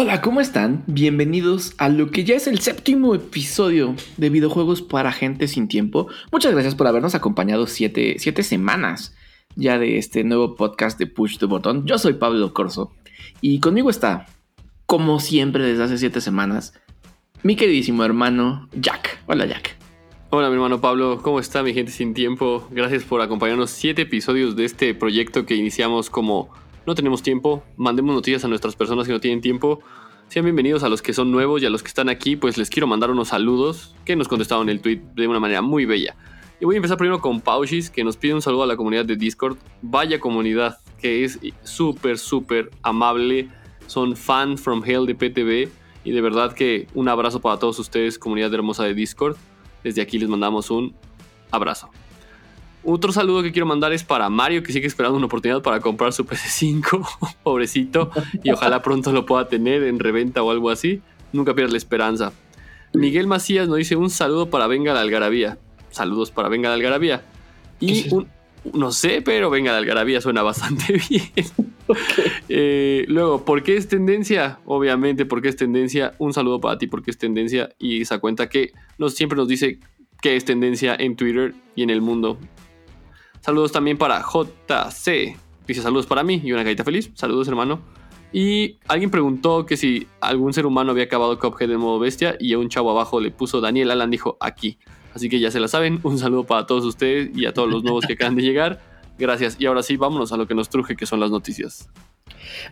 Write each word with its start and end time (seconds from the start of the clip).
Hola, 0.00 0.20
¿cómo 0.20 0.40
están? 0.40 0.84
Bienvenidos 0.86 1.74
a 1.76 1.88
lo 1.88 2.12
que 2.12 2.22
ya 2.22 2.36
es 2.36 2.46
el 2.46 2.60
séptimo 2.60 3.16
episodio 3.16 3.96
de 4.16 4.30
videojuegos 4.30 4.80
para 4.80 5.10
gente 5.10 5.48
sin 5.48 5.66
tiempo. 5.66 6.06
Muchas 6.30 6.52
gracias 6.52 6.76
por 6.76 6.86
habernos 6.86 7.16
acompañado 7.16 7.66
siete, 7.66 8.14
siete 8.20 8.44
semanas 8.44 9.16
ya 9.56 9.76
de 9.76 9.98
este 9.98 10.22
nuevo 10.22 10.54
podcast 10.54 11.00
de 11.00 11.08
Push 11.08 11.38
the 11.38 11.46
Button. 11.46 11.84
Yo 11.84 11.98
soy 11.98 12.12
Pablo 12.12 12.54
Corso 12.54 12.92
y 13.40 13.58
conmigo 13.58 13.90
está, 13.90 14.26
como 14.86 15.18
siempre 15.18 15.64
desde 15.64 15.82
hace 15.82 15.98
siete 15.98 16.20
semanas, 16.20 16.74
mi 17.42 17.56
queridísimo 17.56 18.04
hermano 18.04 18.68
Jack. 18.80 19.18
Hola 19.26 19.46
Jack. 19.46 19.76
Hola 20.30 20.46
mi 20.46 20.54
hermano 20.54 20.80
Pablo, 20.80 21.18
¿cómo 21.24 21.40
está 21.40 21.64
mi 21.64 21.74
gente 21.74 21.90
sin 21.90 22.14
tiempo? 22.14 22.68
Gracias 22.70 23.02
por 23.02 23.20
acompañarnos 23.20 23.70
siete 23.70 24.02
episodios 24.02 24.54
de 24.54 24.64
este 24.64 24.94
proyecto 24.94 25.44
que 25.44 25.56
iniciamos 25.56 26.08
como 26.08 26.50
no 26.88 26.94
tenemos 26.94 27.22
tiempo, 27.22 27.62
mandemos 27.76 28.14
noticias 28.14 28.46
a 28.46 28.48
nuestras 28.48 28.74
personas 28.74 29.06
que 29.06 29.12
no 29.12 29.20
tienen 29.20 29.42
tiempo. 29.42 29.80
Sean 30.28 30.46
bienvenidos 30.46 30.82
a 30.84 30.88
los 30.88 31.02
que 31.02 31.12
son 31.12 31.30
nuevos 31.30 31.60
y 31.62 31.66
a 31.66 31.70
los 31.70 31.82
que 31.82 31.88
están 31.88 32.08
aquí, 32.08 32.34
pues 32.34 32.56
les 32.56 32.70
quiero 32.70 32.86
mandar 32.86 33.10
unos 33.10 33.28
saludos 33.28 33.94
que 34.06 34.16
nos 34.16 34.26
contestaron 34.26 34.70
el 34.70 34.80
tweet 34.80 35.02
de 35.14 35.28
una 35.28 35.38
manera 35.38 35.60
muy 35.60 35.84
bella. 35.84 36.16
Y 36.58 36.64
voy 36.64 36.76
a 36.76 36.78
empezar 36.78 36.96
primero 36.96 37.20
con 37.20 37.42
Paushis, 37.42 37.90
que 37.90 38.02
nos 38.04 38.16
pide 38.16 38.32
un 38.32 38.40
saludo 38.40 38.62
a 38.62 38.66
la 38.66 38.76
comunidad 38.76 39.04
de 39.04 39.16
Discord. 39.16 39.58
Vaya 39.82 40.18
comunidad, 40.18 40.78
que 40.98 41.24
es 41.24 41.38
súper, 41.62 42.16
súper 42.16 42.70
amable. 42.82 43.50
Son 43.86 44.16
fan 44.16 44.56
from 44.56 44.82
hell 44.82 45.04
de 45.04 45.14
PTV. 45.14 45.70
Y 46.04 46.10
de 46.12 46.20
verdad 46.22 46.54
que 46.54 46.86
un 46.94 47.08
abrazo 47.08 47.40
para 47.40 47.58
todos 47.58 47.78
ustedes, 47.78 48.18
comunidad 48.18 48.54
hermosa 48.54 48.84
de 48.84 48.94
Discord. 48.94 49.36
Desde 49.84 50.00
aquí 50.00 50.18
les 50.18 50.30
mandamos 50.30 50.70
un 50.70 50.94
abrazo. 51.50 51.90
Otro 52.84 53.12
saludo 53.12 53.42
que 53.42 53.52
quiero 53.52 53.66
mandar 53.66 53.92
es 53.92 54.04
para 54.04 54.28
Mario, 54.28 54.62
que 54.62 54.72
sigue 54.72 54.86
esperando 54.86 55.16
una 55.16 55.26
oportunidad 55.26 55.62
para 55.62 55.80
comprar 55.80 56.12
su 56.12 56.24
PC5, 56.24 57.36
pobrecito, 57.42 58.10
y 58.42 58.50
ojalá 58.50 58.82
pronto 58.82 59.12
lo 59.12 59.26
pueda 59.26 59.48
tener 59.48 59.82
en 59.82 59.98
reventa 59.98 60.42
o 60.42 60.50
algo 60.50 60.70
así. 60.70 61.02
Nunca 61.32 61.54
pierdas 61.54 61.72
la 61.72 61.78
esperanza. 61.78 62.32
Miguel 62.94 63.26
Macías 63.26 63.68
nos 63.68 63.76
dice 63.76 63.96
un 63.96 64.10
saludo 64.10 64.48
para 64.48 64.66
Venga 64.66 64.94
la 64.94 65.00
Algarabía. 65.00 65.58
Saludos 65.90 66.30
para 66.30 66.48
Venga 66.48 66.68
la 66.68 66.76
Algarabía. 66.76 67.22
Y 67.80 68.12
un, 68.14 68.28
no 68.72 68.92
sé, 68.92 69.22
pero 69.22 69.50
Venga 69.50 69.72
la 69.72 69.78
Algarabía 69.78 70.20
suena 70.20 70.42
bastante 70.42 71.00
bien. 71.10 71.46
Eh, 72.48 73.04
luego, 73.08 73.44
¿por 73.44 73.62
qué 73.62 73.76
es 73.76 73.88
tendencia? 73.88 74.60
Obviamente, 74.64 75.26
¿por 75.26 75.42
qué 75.42 75.48
es 75.48 75.56
tendencia? 75.56 76.14
Un 76.18 76.32
saludo 76.32 76.60
para 76.60 76.78
ti, 76.78 76.86
porque 76.86 77.10
es 77.10 77.18
tendencia. 77.18 77.70
Y 77.78 78.00
esa 78.00 78.18
cuenta 78.18 78.48
que 78.48 78.72
nos, 78.98 79.14
siempre 79.14 79.36
nos 79.36 79.48
dice 79.48 79.80
qué 80.20 80.36
es 80.36 80.44
tendencia 80.44 80.96
en 80.98 81.16
Twitter 81.16 81.54
y 81.74 81.82
en 81.82 81.90
el 81.90 82.00
mundo. 82.00 82.38
Saludos 83.40 83.72
también 83.72 83.98
para 83.98 84.22
JC. 84.22 85.36
Dice 85.66 85.82
saludos 85.82 86.06
para 86.06 86.22
mí 86.22 86.40
y 86.42 86.52
una 86.52 86.64
carita 86.64 86.84
feliz. 86.84 87.10
Saludos, 87.14 87.48
hermano. 87.48 87.80
Y 88.32 88.78
alguien 88.88 89.10
preguntó 89.10 89.64
que 89.64 89.76
si 89.76 90.06
algún 90.20 90.52
ser 90.52 90.66
humano 90.66 90.92
había 90.92 91.04
acabado 91.04 91.38
Cuphead 91.38 91.70
en 91.70 91.80
modo 91.80 91.98
bestia 91.98 92.36
y 92.38 92.54
un 92.54 92.68
chavo 92.68 92.90
abajo 92.90 93.20
le 93.20 93.30
puso 93.30 93.60
Daniel 93.60 93.90
Alan 93.90 94.10
dijo 94.10 94.36
aquí. 94.40 94.78
Así 95.14 95.28
que 95.28 95.40
ya 95.40 95.50
se 95.50 95.60
la 95.60 95.68
saben. 95.68 96.00
Un 96.02 96.18
saludo 96.18 96.44
para 96.44 96.66
todos 96.66 96.84
ustedes 96.84 97.36
y 97.36 97.46
a 97.46 97.54
todos 97.54 97.70
los 97.70 97.82
nuevos 97.82 98.06
que 98.06 98.14
acaban 98.14 98.36
de 98.36 98.42
llegar. 98.42 98.80
Gracias. 99.18 99.56
Y 99.58 99.66
ahora 99.66 99.82
sí, 99.82 99.96
vámonos 99.96 100.32
a 100.32 100.36
lo 100.36 100.46
que 100.46 100.54
nos 100.54 100.68
truje, 100.68 100.94
que 100.94 101.06
son 101.06 101.20
las 101.20 101.30
noticias. 101.30 101.90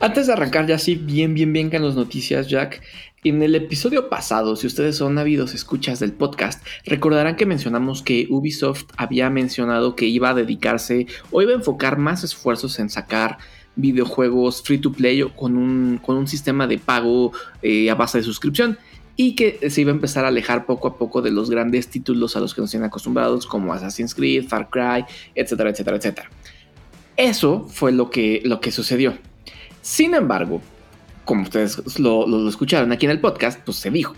Antes 0.01 0.27
de 0.27 0.33
arrancar 0.33 0.67
ya 0.67 0.79
sí, 0.79 0.95
bien, 0.95 1.35
bien, 1.35 1.53
bien 1.53 1.71
con 1.71 1.85
las 1.85 1.95
noticias, 1.95 2.49
Jack. 2.49 2.83
En 3.25 3.43
el 3.43 3.55
episodio 3.57 4.09
pasado, 4.09 4.55
si 4.55 4.67
ustedes 4.67 4.97
son 4.97 5.19
ávidos 5.19 5.53
escuchas 5.55 5.99
del 5.99 6.13
podcast, 6.13 6.65
recordarán 6.85 7.35
que 7.35 7.45
mencionamos 7.45 8.03
que 8.03 8.27
Ubisoft 8.31 8.85
había 8.97 9.31
mencionado 9.31 9.97
que 9.97 10.07
iba 10.07 10.31
a 10.31 10.35
dedicarse 10.35 11.07
o 11.33 11.43
iba 11.43 11.51
a 11.53 11.57
enfocar 11.57 11.99
más 11.99 12.23
esfuerzos 12.23 12.79
en 12.79 12.89
sacar 12.89 13.39
videojuegos 13.75 14.63
free 14.63 14.79
to 14.79 14.93
play 14.93 15.23
o 15.23 15.35
con 15.35 15.57
un, 15.57 15.99
con 15.99 16.17
un 16.17 16.29
sistema 16.29 16.67
de 16.67 16.79
pago 16.79 17.33
eh, 17.63 17.91
a 17.91 17.95
base 17.95 18.19
de 18.19 18.25
suscripción 18.25 18.79
y 19.17 19.35
que 19.35 19.71
se 19.71 19.81
iba 19.81 19.91
a 19.91 19.95
empezar 19.95 20.25
a 20.25 20.29
alejar 20.29 20.67
poco 20.67 20.89
a 20.89 20.99
poco 20.99 21.23
de 21.23 21.31
los 21.31 21.51
grandes 21.51 21.89
títulos 21.89 22.37
a 22.37 22.41
los 22.41 22.55
que 22.55 22.61
nos 22.61 22.71
tienen 22.71 22.87
acostumbrados 22.87 23.47
como 23.47 23.73
Assassin's 23.73 24.15
Creed, 24.15 24.47
Far 24.47 24.69
Cry, 24.71 25.05
etcétera, 25.35 25.71
etcétera, 25.71 25.97
etcétera. 25.97 26.31
Eso 27.17 27.67
fue 27.69 27.93
lo 27.93 28.11
que, 28.11 28.43
lo 28.45 28.61
que 28.61 28.71
sucedió. 28.71 29.15
Sin 29.87 30.15
embargo, 30.15 30.61
como 31.25 31.43
ustedes 31.43 32.01
lo, 32.01 32.49
escucharon 32.49 32.91
aquí 32.91 33.07
en 33.07 33.13
el 33.13 33.21
podcast, 33.21 33.61
pues 33.65 33.77
se 33.77 33.89
dijo. 33.89 34.17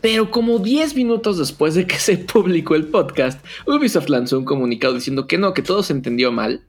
Pero 0.00 0.32
como 0.32 0.58
10 0.58 0.96
minutos 0.96 1.38
después 1.38 1.76
de 1.76 1.86
que 1.86 1.94
se 2.00 2.18
publicó 2.18 2.74
el 2.74 2.88
podcast, 2.88 3.40
Ubisoft 3.64 4.08
lanzó 4.08 4.40
un 4.40 4.44
comunicado 4.44 4.92
diciendo 4.92 5.28
que 5.28 5.38
no, 5.38 5.54
que 5.54 5.62
todo 5.62 5.84
se 5.84 5.92
entendió 5.92 6.32
mal, 6.32 6.62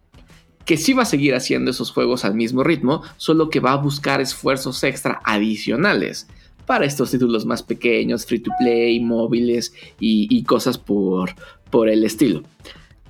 que 0.63 0.77
sí 0.77 0.93
va 0.93 1.01
a 1.01 1.07
seguir 1.07 1.33
haciendo 1.33 1.71
esos 1.71 1.89
juegos 1.89 2.23
al 2.23 2.35
mismo 2.35 2.63
ritmo, 2.63 3.01
solo 3.17 3.49
que 3.49 3.61
va 3.61 3.71
a 3.71 3.77
buscar 3.77 4.21
esfuerzos 4.21 4.83
extra 4.83 5.19
adicionales 5.23 6.27
para 6.67 6.85
estos 6.85 7.09
títulos 7.09 7.47
más 7.47 7.63
pequeños, 7.63 8.27
free 8.27 8.41
to 8.41 8.51
play, 8.59 8.99
móviles 8.99 9.73
y, 9.99 10.27
y 10.29 10.43
cosas 10.43 10.77
por, 10.77 11.33
por 11.71 11.89
el 11.89 12.03
estilo. 12.03 12.43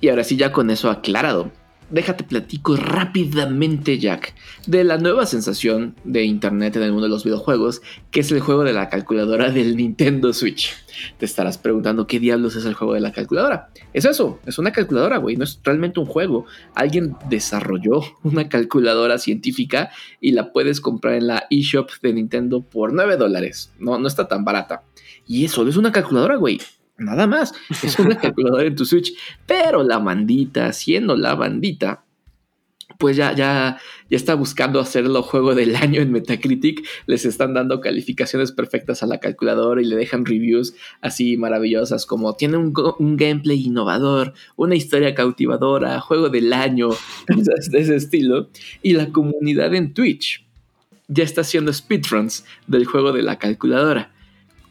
Y 0.00 0.08
ahora 0.08 0.24
sí, 0.24 0.38
ya 0.38 0.50
con 0.50 0.70
eso 0.70 0.90
aclarado, 0.90 1.52
déjate 1.90 2.24
platico 2.24 2.76
rápidamente, 2.76 3.98
Jack, 3.98 4.34
de 4.66 4.84
la 4.84 4.98
nueva 4.98 5.26
sensación 5.26 5.94
de 6.04 6.24
Internet 6.24 6.76
en 6.76 6.82
el 6.82 6.92
mundo 6.92 7.06
de 7.06 7.10
los 7.10 7.24
videojuegos, 7.24 7.82
que 8.10 8.20
es 8.20 8.32
el 8.32 8.40
juego 8.40 8.64
de 8.64 8.72
la 8.72 8.88
calculadora 8.88 9.50
del 9.50 9.76
Nintendo 9.76 10.32
Switch. 10.32 10.74
Te 11.18 11.26
estarás 11.26 11.58
preguntando 11.58 12.06
qué 12.06 12.18
diablos 12.18 12.56
es 12.56 12.64
el 12.64 12.74
juego 12.74 12.94
de 12.94 13.00
la 13.00 13.12
calculadora. 13.12 13.70
Es 13.92 14.04
eso, 14.04 14.40
es 14.46 14.58
una 14.58 14.72
calculadora, 14.72 15.18
güey, 15.18 15.36
no 15.36 15.44
es 15.44 15.60
realmente 15.62 16.00
un 16.00 16.06
juego. 16.06 16.46
Alguien 16.74 17.16
desarrolló 17.28 18.00
una 18.22 18.48
calculadora 18.48 19.18
científica 19.18 19.90
y 20.20 20.32
la 20.32 20.52
puedes 20.52 20.80
comprar 20.80 21.14
en 21.14 21.26
la 21.28 21.46
eShop 21.50 21.90
de 22.02 22.12
Nintendo 22.12 22.62
por 22.62 22.92
9 22.92 23.16
dólares. 23.16 23.72
No, 23.78 23.98
no 23.98 24.08
está 24.08 24.28
tan 24.28 24.44
barata. 24.44 24.82
Y 25.26 25.44
eso 25.44 25.66
es 25.66 25.76
una 25.76 25.92
calculadora, 25.92 26.36
güey. 26.36 26.60
Nada 26.98 27.26
más. 27.26 27.54
Es 27.82 27.98
una 27.98 28.16
calculadora 28.20 28.66
en 28.66 28.76
tu 28.76 28.84
Switch. 28.84 29.12
Pero 29.46 29.82
la 29.82 29.98
bandita, 29.98 30.72
siendo 30.72 31.16
la 31.16 31.34
bandita, 31.34 32.04
pues 32.98 33.16
ya, 33.16 33.34
ya, 33.34 33.78
ya 34.08 34.16
está 34.16 34.34
buscando 34.34 34.80
hacerlo 34.80 35.22
juego 35.22 35.54
del 35.54 35.76
año 35.76 36.00
en 36.00 36.12
Metacritic. 36.12 36.86
Les 37.06 37.26
están 37.26 37.54
dando 37.54 37.80
calificaciones 37.80 38.52
perfectas 38.52 39.02
a 39.02 39.06
la 39.06 39.20
calculadora 39.20 39.82
y 39.82 39.84
le 39.84 39.96
dejan 39.96 40.24
reviews 40.24 40.74
así 41.00 41.36
maravillosas 41.36 42.06
como 42.06 42.34
tiene 42.36 42.56
un, 42.56 42.72
un 42.98 43.16
gameplay 43.16 43.66
innovador, 43.66 44.32
una 44.56 44.76
historia 44.76 45.14
cautivadora, 45.14 46.00
juego 46.00 46.28
del 46.28 46.52
año, 46.52 46.90
de 47.28 47.78
ese 47.78 47.96
estilo. 47.96 48.48
Y 48.82 48.94
la 48.94 49.10
comunidad 49.10 49.74
en 49.74 49.92
Twitch 49.92 50.44
ya 51.08 51.24
está 51.24 51.42
haciendo 51.42 51.72
speedruns 51.72 52.44
del 52.66 52.86
juego 52.86 53.12
de 53.12 53.22
la 53.22 53.38
calculadora. 53.38 54.12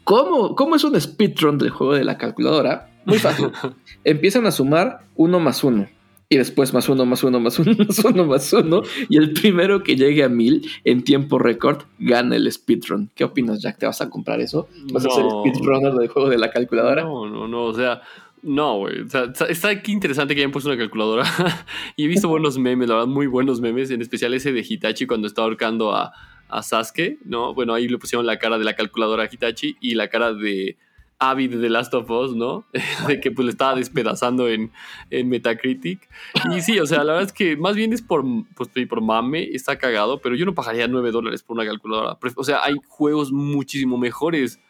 ¿Cómo, 0.06 0.54
¿Cómo 0.54 0.76
es 0.76 0.84
un 0.84 0.98
speedrun 1.00 1.58
del 1.58 1.70
juego 1.70 1.94
de 1.94 2.04
la 2.04 2.16
calculadora? 2.16 2.90
Muy 3.06 3.18
fácil. 3.18 3.48
Empiezan 4.04 4.46
a 4.46 4.52
sumar 4.52 5.00
uno 5.16 5.40
más 5.40 5.64
uno. 5.64 5.88
Y 6.28 6.36
después 6.36 6.72
más 6.72 6.88
uno, 6.88 7.04
más 7.04 7.24
uno, 7.24 7.40
más 7.40 7.58
uno, 7.58 7.72
más 7.88 7.98
uno, 8.04 8.24
más 8.24 8.52
uno. 8.52 8.82
Y 9.08 9.16
el 9.16 9.32
primero 9.32 9.82
que 9.82 9.96
llegue 9.96 10.22
a 10.22 10.28
mil 10.28 10.70
en 10.84 11.02
tiempo 11.02 11.40
récord 11.40 11.82
gana 11.98 12.36
el 12.36 12.50
speedrun. 12.52 13.10
¿Qué 13.16 13.24
opinas, 13.24 13.60
Jack? 13.60 13.78
¿Te 13.78 13.86
vas 13.86 14.00
a 14.00 14.08
comprar 14.08 14.40
eso? 14.40 14.68
¿Vas 14.92 15.04
a 15.06 15.10
ser 15.10 15.24
speedrunner 15.24 15.94
del 15.94 16.06
juego 16.06 16.28
de 16.28 16.38
la 16.38 16.52
calculadora? 16.52 17.02
No, 17.02 17.28
no, 17.28 17.48
no. 17.48 17.64
O 17.64 17.74
sea, 17.74 18.00
no, 18.42 18.78
güey. 18.78 19.00
O 19.00 19.08
sea, 19.08 19.32
está 19.48 19.70
aquí 19.70 19.90
interesante 19.90 20.36
que 20.36 20.40
hayan 20.40 20.52
puesto 20.52 20.70
una 20.70 20.78
calculadora. 20.78 21.24
y 21.96 22.04
he 22.04 22.06
visto 22.06 22.28
buenos 22.28 22.58
memes, 22.58 22.88
la 22.88 22.94
verdad, 22.94 23.08
muy 23.08 23.26
buenos 23.26 23.60
memes. 23.60 23.90
En 23.90 24.02
especial 24.02 24.34
ese 24.34 24.52
de 24.52 24.64
Hitachi 24.68 25.08
cuando 25.08 25.26
está 25.26 25.42
ahorcando 25.42 25.96
a, 25.96 26.12
a 26.48 26.62
Sasuke, 26.62 27.18
¿no? 27.24 27.54
Bueno, 27.54 27.74
ahí 27.74 27.88
le 27.88 27.98
pusieron 27.98 28.26
la 28.26 28.38
cara 28.38 28.58
de 28.58 28.64
la 28.64 28.74
calculadora 28.74 29.28
Hitachi 29.30 29.76
y 29.80 29.94
la 29.94 30.08
cara 30.08 30.32
de 30.32 30.76
Avid 31.18 31.56
de 31.56 31.70
Last 31.70 31.94
of 31.94 32.10
Us, 32.10 32.34
¿no? 32.34 32.66
de 33.08 33.20
que 33.20 33.30
pues 33.30 33.46
le 33.46 33.50
estaba 33.50 33.74
despedazando 33.74 34.48
en, 34.48 34.70
en, 35.10 35.28
Metacritic. 35.28 36.08
Y 36.54 36.60
sí, 36.60 36.78
o 36.78 36.86
sea, 36.86 36.98
la 36.98 37.14
verdad 37.14 37.28
es 37.28 37.32
que 37.32 37.56
más 37.56 37.74
bien 37.74 37.92
es 37.92 38.02
por, 38.02 38.24
pues, 38.54 38.70
por 38.86 39.00
mame, 39.00 39.48
está 39.52 39.78
cagado, 39.78 40.20
pero 40.20 40.34
yo 40.34 40.44
no 40.44 40.54
pagaría 40.54 40.88
9 40.88 41.10
dólares 41.10 41.42
por 41.42 41.56
una 41.56 41.66
calculadora. 41.66 42.18
O 42.36 42.44
sea, 42.44 42.62
hay 42.62 42.76
juegos 42.86 43.32
muchísimo 43.32 43.98
mejores. 43.98 44.60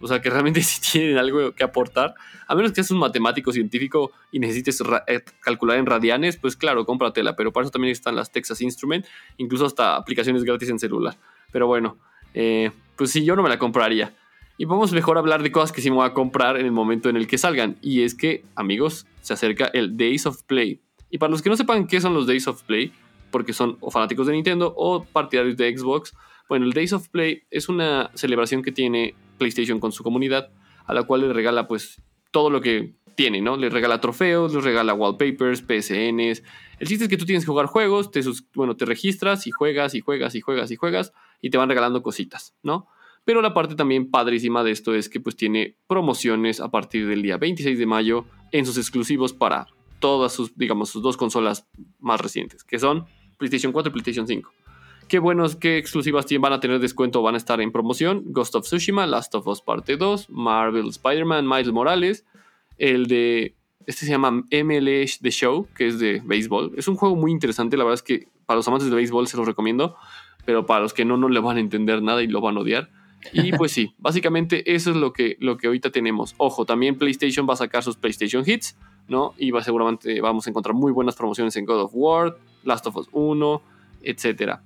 O 0.00 0.06
sea, 0.06 0.20
que 0.20 0.30
realmente 0.30 0.60
sí 0.62 0.80
tienen 0.92 1.18
algo 1.18 1.52
que 1.52 1.64
aportar. 1.64 2.14
A 2.46 2.54
menos 2.54 2.70
que 2.70 2.76
seas 2.76 2.90
un 2.90 2.98
matemático 2.98 3.52
científico 3.52 4.12
y 4.30 4.38
necesites 4.38 4.82
eh, 5.06 5.22
calcular 5.40 5.78
en 5.78 5.86
radianes, 5.86 6.36
pues 6.36 6.56
claro, 6.56 6.84
cómpratela. 6.84 7.36
Pero 7.36 7.52
para 7.52 7.64
eso 7.64 7.70
también 7.70 7.92
están 7.92 8.16
las 8.16 8.30
Texas 8.30 8.60
Instrument, 8.60 9.06
incluso 9.36 9.66
hasta 9.66 9.96
aplicaciones 9.96 10.44
gratis 10.44 10.68
en 10.68 10.78
celular. 10.78 11.16
Pero 11.52 11.66
bueno, 11.66 11.96
eh, 12.34 12.70
pues 12.96 13.10
sí, 13.10 13.24
yo 13.24 13.36
no 13.36 13.42
me 13.42 13.48
la 13.48 13.58
compraría. 13.58 14.14
Y 14.58 14.64
vamos 14.64 14.92
mejor 14.92 15.18
a 15.18 15.20
hablar 15.20 15.42
de 15.42 15.52
cosas 15.52 15.70
que 15.70 15.82
sí 15.82 15.90
me 15.90 15.96
voy 15.96 16.06
a 16.06 16.14
comprar 16.14 16.56
en 16.56 16.64
el 16.64 16.72
momento 16.72 17.10
en 17.10 17.16
el 17.16 17.26
que 17.26 17.36
salgan. 17.36 17.76
Y 17.82 18.02
es 18.02 18.14
que, 18.14 18.44
amigos, 18.54 19.06
se 19.20 19.34
acerca 19.34 19.66
el 19.66 19.96
Days 19.96 20.26
of 20.26 20.42
Play. 20.44 20.80
Y 21.10 21.18
para 21.18 21.30
los 21.30 21.42
que 21.42 21.50
no 21.50 21.56
sepan 21.56 21.86
qué 21.86 22.00
son 22.00 22.14
los 22.14 22.26
Days 22.26 22.48
of 22.48 22.62
Play, 22.62 22.92
porque 23.30 23.52
son 23.52 23.76
o 23.80 23.90
fanáticos 23.90 24.26
de 24.26 24.32
Nintendo 24.32 24.72
o 24.76 25.04
partidarios 25.04 25.56
de 25.56 25.76
Xbox, 25.76 26.14
bueno, 26.48 26.64
el 26.64 26.72
Days 26.72 26.92
of 26.92 27.08
Play 27.08 27.42
es 27.50 27.68
una 27.68 28.10
celebración 28.14 28.62
que 28.62 28.72
tiene 28.72 29.14
PlayStation 29.36 29.80
con 29.80 29.92
su 29.92 30.02
comunidad, 30.02 30.50
a 30.84 30.94
la 30.94 31.04
cual 31.04 31.22
le 31.22 31.32
regala 31.32 31.68
pues 31.68 32.02
todo 32.30 32.50
lo 32.50 32.60
que 32.60 32.94
tiene, 33.16 33.40
¿no? 33.40 33.56
Les 33.56 33.72
regala 33.72 34.00
trofeos, 34.00 34.54
les 34.54 34.62
regala 34.62 34.94
wallpapers, 34.94 35.60
PSNs. 35.62 36.42
El 36.78 36.86
chiste 36.86 37.04
es 37.04 37.08
que 37.08 37.16
tú 37.16 37.24
tienes 37.24 37.44
que 37.44 37.50
jugar 37.50 37.66
juegos, 37.66 38.10
te, 38.10 38.20
bueno, 38.54 38.76
te 38.76 38.84
registras 38.84 39.46
y 39.46 39.50
juegas 39.50 39.94
y 39.94 40.00
juegas 40.00 40.34
y 40.34 40.40
juegas 40.40 40.70
y 40.70 40.76
juegas 40.76 41.12
y 41.40 41.50
te 41.50 41.58
van 41.58 41.68
regalando 41.68 42.02
cositas, 42.02 42.54
¿no? 42.62 42.88
Pero 43.24 43.42
la 43.42 43.54
parte 43.54 43.74
también 43.74 44.10
padrísima 44.10 44.62
de 44.62 44.70
esto 44.70 44.94
es 44.94 45.08
que 45.08 45.18
pues 45.18 45.34
tiene 45.34 45.76
promociones 45.88 46.60
a 46.60 46.70
partir 46.70 47.08
del 47.08 47.22
día 47.22 47.38
26 47.38 47.78
de 47.78 47.86
mayo 47.86 48.26
en 48.52 48.64
sus 48.64 48.76
exclusivos 48.76 49.32
para 49.32 49.66
todas 49.98 50.32
sus, 50.32 50.56
digamos, 50.56 50.90
sus 50.90 51.02
dos 51.02 51.16
consolas 51.16 51.66
más 51.98 52.20
recientes, 52.20 52.62
que 52.62 52.78
son 52.78 53.06
PlayStation 53.38 53.72
4 53.72 53.90
y 53.90 53.92
PlayStation 53.92 54.26
5. 54.28 54.52
Qué 55.08 55.20
buenos, 55.20 55.54
qué 55.54 55.78
exclusivas 55.78 56.26
van 56.40 56.52
a 56.52 56.58
tener 56.58 56.80
descuento, 56.80 57.22
van 57.22 57.34
a 57.34 57.38
estar 57.38 57.60
en 57.60 57.70
promoción. 57.70 58.24
Ghost 58.26 58.56
of 58.56 58.64
Tsushima, 58.64 59.06
Last 59.06 59.36
of 59.36 59.46
Us 59.46 59.62
Parte 59.62 59.96
2, 59.96 60.30
Marvel 60.30 60.88
Spider-Man, 60.88 61.48
Miles 61.48 61.70
Morales, 61.70 62.24
el 62.76 63.06
de, 63.06 63.54
este 63.86 64.04
se 64.04 64.10
llama 64.10 64.32
MLH 64.50 65.20
The 65.22 65.30
Show, 65.30 65.68
que 65.76 65.86
es 65.86 66.00
de 66.00 66.20
béisbol. 66.24 66.72
Es 66.76 66.88
un 66.88 66.96
juego 66.96 67.14
muy 67.14 67.30
interesante, 67.30 67.76
la 67.76 67.84
verdad 67.84 67.94
es 67.94 68.02
que 68.02 68.26
para 68.46 68.56
los 68.56 68.66
amantes 68.66 68.90
de 68.90 68.96
béisbol 68.96 69.28
se 69.28 69.36
los 69.36 69.46
recomiendo, 69.46 69.96
pero 70.44 70.66
para 70.66 70.80
los 70.80 70.92
que 70.92 71.04
no, 71.04 71.16
no 71.16 71.28
le 71.28 71.38
van 71.38 71.56
a 71.56 71.60
entender 71.60 72.02
nada 72.02 72.20
y 72.24 72.26
lo 72.26 72.40
van 72.40 72.56
a 72.56 72.60
odiar. 72.60 72.90
Y 73.32 73.52
pues 73.56 73.70
sí, 73.70 73.94
básicamente 73.98 74.74
eso 74.74 74.90
es 74.90 74.96
lo 74.96 75.12
que, 75.12 75.36
lo 75.38 75.56
que 75.56 75.68
ahorita 75.68 75.90
tenemos. 75.90 76.34
Ojo, 76.36 76.64
también 76.64 76.98
PlayStation 76.98 77.48
va 77.48 77.52
a 77.54 77.58
sacar 77.58 77.84
sus 77.84 77.96
PlayStation 77.96 78.42
Hits, 78.44 78.76
¿no? 79.06 79.34
Y 79.38 79.52
va, 79.52 79.62
seguramente 79.62 80.20
vamos 80.20 80.48
a 80.48 80.50
encontrar 80.50 80.74
muy 80.74 80.90
buenas 80.90 81.14
promociones 81.14 81.54
en 81.54 81.64
God 81.64 81.82
of 81.82 81.92
War, 81.94 82.36
Last 82.64 82.88
of 82.88 82.96
Us 82.96 83.08
1, 83.12 83.62
etc. 84.02 84.58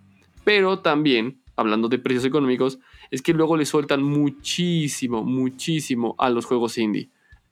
Pero 0.45 0.81
también, 0.81 1.43
hablando 1.57 1.89
de 1.89 1.99
precios 1.99 2.25
económicos, 2.25 2.79
es 3.11 3.23
que 3.23 3.33
luego 3.33 3.57
le 3.57 3.67
sueltan 3.67 4.03
muchísimo, 4.03 5.25
muchísimo 5.25 6.15
a 6.19 6.31
los 6.31 6.45
juegos 6.47 6.79
indie 6.79 7.11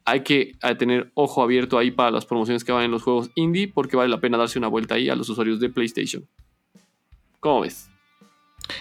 hay 0.09 0.23
que 0.23 0.57
tener 0.79 1.11
ojo 1.13 1.43
abierto 1.43 1.77
ahí 1.77 1.91
para 1.91 2.11
las 2.11 2.25
promociones 2.25 2.65
que 2.65 2.73
van 2.73 2.85
en 2.85 2.91
los 2.91 3.03
juegos 3.03 3.31
indie 3.35 3.69
porque 3.69 3.95
vale 3.95 4.09
la 4.09 4.21
pena 4.21 4.39
darse 4.39 4.59
una 4.59 4.69
vuelta 4.69 4.95
ahí 4.95 5.11
a 5.11 5.15
los 5.15 5.29
usuarios 5.29 5.61
de 5.61 5.69
PlayStation. 5.69 6.27
¿Cómo 7.41 7.61
ves? 7.61 7.91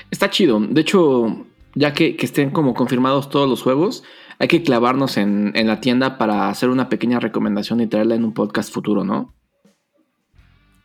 Está 0.09 0.29
chido. 0.29 0.57
De 0.61 0.79
hecho, 0.79 1.45
ya 1.75 1.93
que, 1.93 2.15
estén 2.17 2.51
como 2.51 2.73
confirmados 2.73 3.29
todos 3.29 3.49
los 3.49 3.61
juegos, 3.61 4.05
hay 4.39 4.47
que 4.47 4.63
clavarnos 4.63 5.17
en, 5.17 5.51
la 5.53 5.81
tienda 5.81 6.17
para 6.17 6.47
hacer 6.47 6.69
una 6.69 6.87
pequeña 6.87 7.19
recomendación 7.19 7.81
y 7.81 7.87
traerla 7.87 8.15
en 8.15 8.23
un 8.23 8.33
podcast 8.33 8.73
futuro, 8.73 9.03
¿no? 9.03 9.33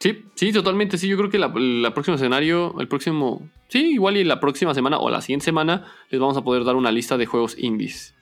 Sí, 0.02 0.25
sí, 0.34 0.50
totalmente. 0.50 0.99
Sí, 0.99 1.06
yo 1.06 1.16
creo 1.16 1.31
que 1.31 1.38
la, 1.38 1.52
próximo 1.94 2.16
escenario, 2.16 2.75
el 2.81 2.88
próximo. 2.88 3.49
Sí, 3.69 3.93
igual 3.93 4.16
y 4.16 4.25
la 4.25 4.40
próxima 4.40 4.75
semana 4.75 4.99
o 4.99 5.08
la 5.10 5.20
siguiente 5.20 5.44
semana 5.44 5.87
les 6.10 6.20
vamos 6.20 6.37
a 6.37 6.43
poder 6.43 6.64
dar 6.64 6.75
una 6.75 6.90
lista 6.90 7.16
de 7.16 7.26
juegos 7.26 7.56
indies. 7.56 8.12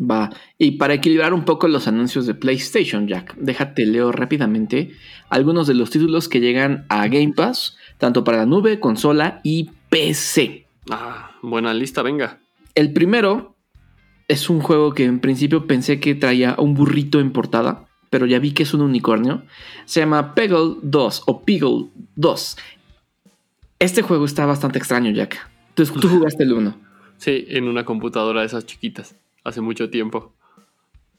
Va. 0.00 0.30
Y 0.58 0.72
para 0.72 0.94
equilibrar 0.94 1.34
un 1.34 1.44
poco 1.44 1.68
los 1.68 1.86
anuncios 1.86 2.26
de 2.26 2.34
PlayStation, 2.34 3.06
Jack, 3.06 3.36
déjate 3.36 3.86
leo 3.86 4.10
rápidamente 4.10 4.90
algunos 5.30 5.68
de 5.68 5.74
los 5.74 5.90
títulos 5.90 6.28
que 6.28 6.40
llegan 6.40 6.84
a 6.88 7.06
Game 7.06 7.32
Pass, 7.32 7.76
tanto 7.98 8.24
para 8.24 8.38
la 8.38 8.46
nube, 8.46 8.80
consola 8.80 9.40
y 9.44 9.70
PC. 9.88 10.66
Ah, 10.90 11.30
buena 11.42 11.72
lista, 11.74 12.02
venga. 12.02 12.40
El 12.74 12.92
primero 12.92 13.54
es 14.26 14.50
un 14.50 14.58
juego 14.58 14.94
que 14.94 15.04
en 15.04 15.20
principio 15.20 15.68
pensé 15.68 16.00
que 16.00 16.16
traía 16.16 16.56
un 16.58 16.74
burrito 16.74 17.20
en 17.20 17.30
portada, 17.30 17.86
pero 18.12 18.26
ya 18.26 18.38
vi 18.38 18.52
que 18.52 18.64
es 18.64 18.74
un 18.74 18.82
unicornio. 18.82 19.42
Se 19.86 20.00
llama 20.00 20.34
Peggle 20.34 20.76
2 20.82 21.22
o 21.24 21.42
Peggle 21.46 21.86
2. 22.16 22.56
Este 23.78 24.02
juego 24.02 24.26
está 24.26 24.44
bastante 24.44 24.78
extraño, 24.78 25.10
Jack. 25.12 25.48
Tú, 25.72 25.86
tú 25.86 26.10
jugaste 26.10 26.42
el 26.42 26.52
1. 26.52 26.76
Sí, 27.16 27.46
en 27.48 27.68
una 27.68 27.86
computadora 27.86 28.40
de 28.40 28.46
esas 28.48 28.66
chiquitas 28.66 29.16
hace 29.44 29.62
mucho 29.62 29.88
tiempo. 29.88 30.34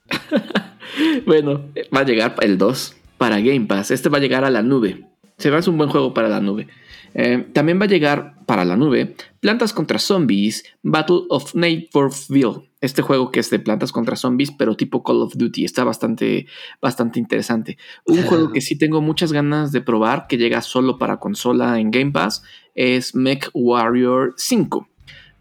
bueno, 1.25 1.65
va 1.91 2.01
a 2.01 2.05
llegar 2.05 2.35
el 2.41 2.59
2 2.59 2.95
para 3.17 3.39
Game 3.39 3.65
Pass. 3.65 3.89
Este 3.89 4.09
va 4.09 4.19
a 4.19 4.21
llegar 4.21 4.45
a 4.45 4.51
la 4.51 4.61
nube. 4.61 5.03
Se 5.37 5.49
va 5.49 5.59
a 5.59 5.69
un 5.69 5.77
buen 5.77 5.89
juego 5.89 6.13
para 6.13 6.29
la 6.29 6.39
nube. 6.39 6.67
Eh, 7.15 7.47
también 7.53 7.79
va 7.79 7.85
a 7.85 7.89
llegar 7.89 8.43
para 8.45 8.65
la 8.65 8.75
nube 8.75 9.15
Plantas 9.39 9.71
contra 9.71 9.99
Zombies, 9.99 10.63
Battle 10.81 11.21
of 11.29 11.53
Naperville. 11.53 12.69
Este 12.81 13.01
juego 13.01 13.31
que 13.31 13.39
es 13.39 13.49
de 13.49 13.59
plantas 13.59 13.91
contra 13.91 14.17
zombies, 14.17 14.51
pero 14.51 14.75
tipo 14.75 15.03
Call 15.03 15.21
of 15.21 15.37
Duty. 15.37 15.63
Está 15.63 15.83
bastante, 15.83 16.47
bastante 16.81 17.19
interesante. 17.19 17.77
Un 18.05 18.21
juego 18.23 18.51
que 18.51 18.61
sí 18.61 18.77
tengo 18.77 19.01
muchas 19.01 19.31
ganas 19.31 19.71
de 19.71 19.81
probar, 19.81 20.27
que 20.27 20.37
llega 20.37 20.61
solo 20.61 20.97
para 20.97 21.17
consola 21.17 21.79
en 21.79 21.91
Game 21.91 22.11
Pass, 22.11 22.43
es 22.75 23.15
Mech 23.15 23.49
Warrior 23.53 24.33
5. 24.35 24.87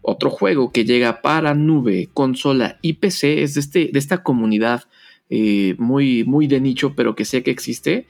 Otro 0.01 0.29
juego 0.29 0.71
que 0.71 0.85
llega 0.85 1.21
para 1.21 1.53
nube, 1.53 2.09
consola 2.13 2.77
y 2.81 2.93
PC 2.93 3.43
es 3.43 3.53
de, 3.53 3.59
este, 3.61 3.89
de 3.91 3.99
esta 3.99 4.23
comunidad 4.23 4.83
eh, 5.29 5.75
muy, 5.77 6.25
muy 6.25 6.47
de 6.47 6.59
nicho, 6.59 6.93
pero 6.95 7.15
que 7.15 7.25
sé 7.25 7.41
que 7.41 7.51
existe, 7.51 8.05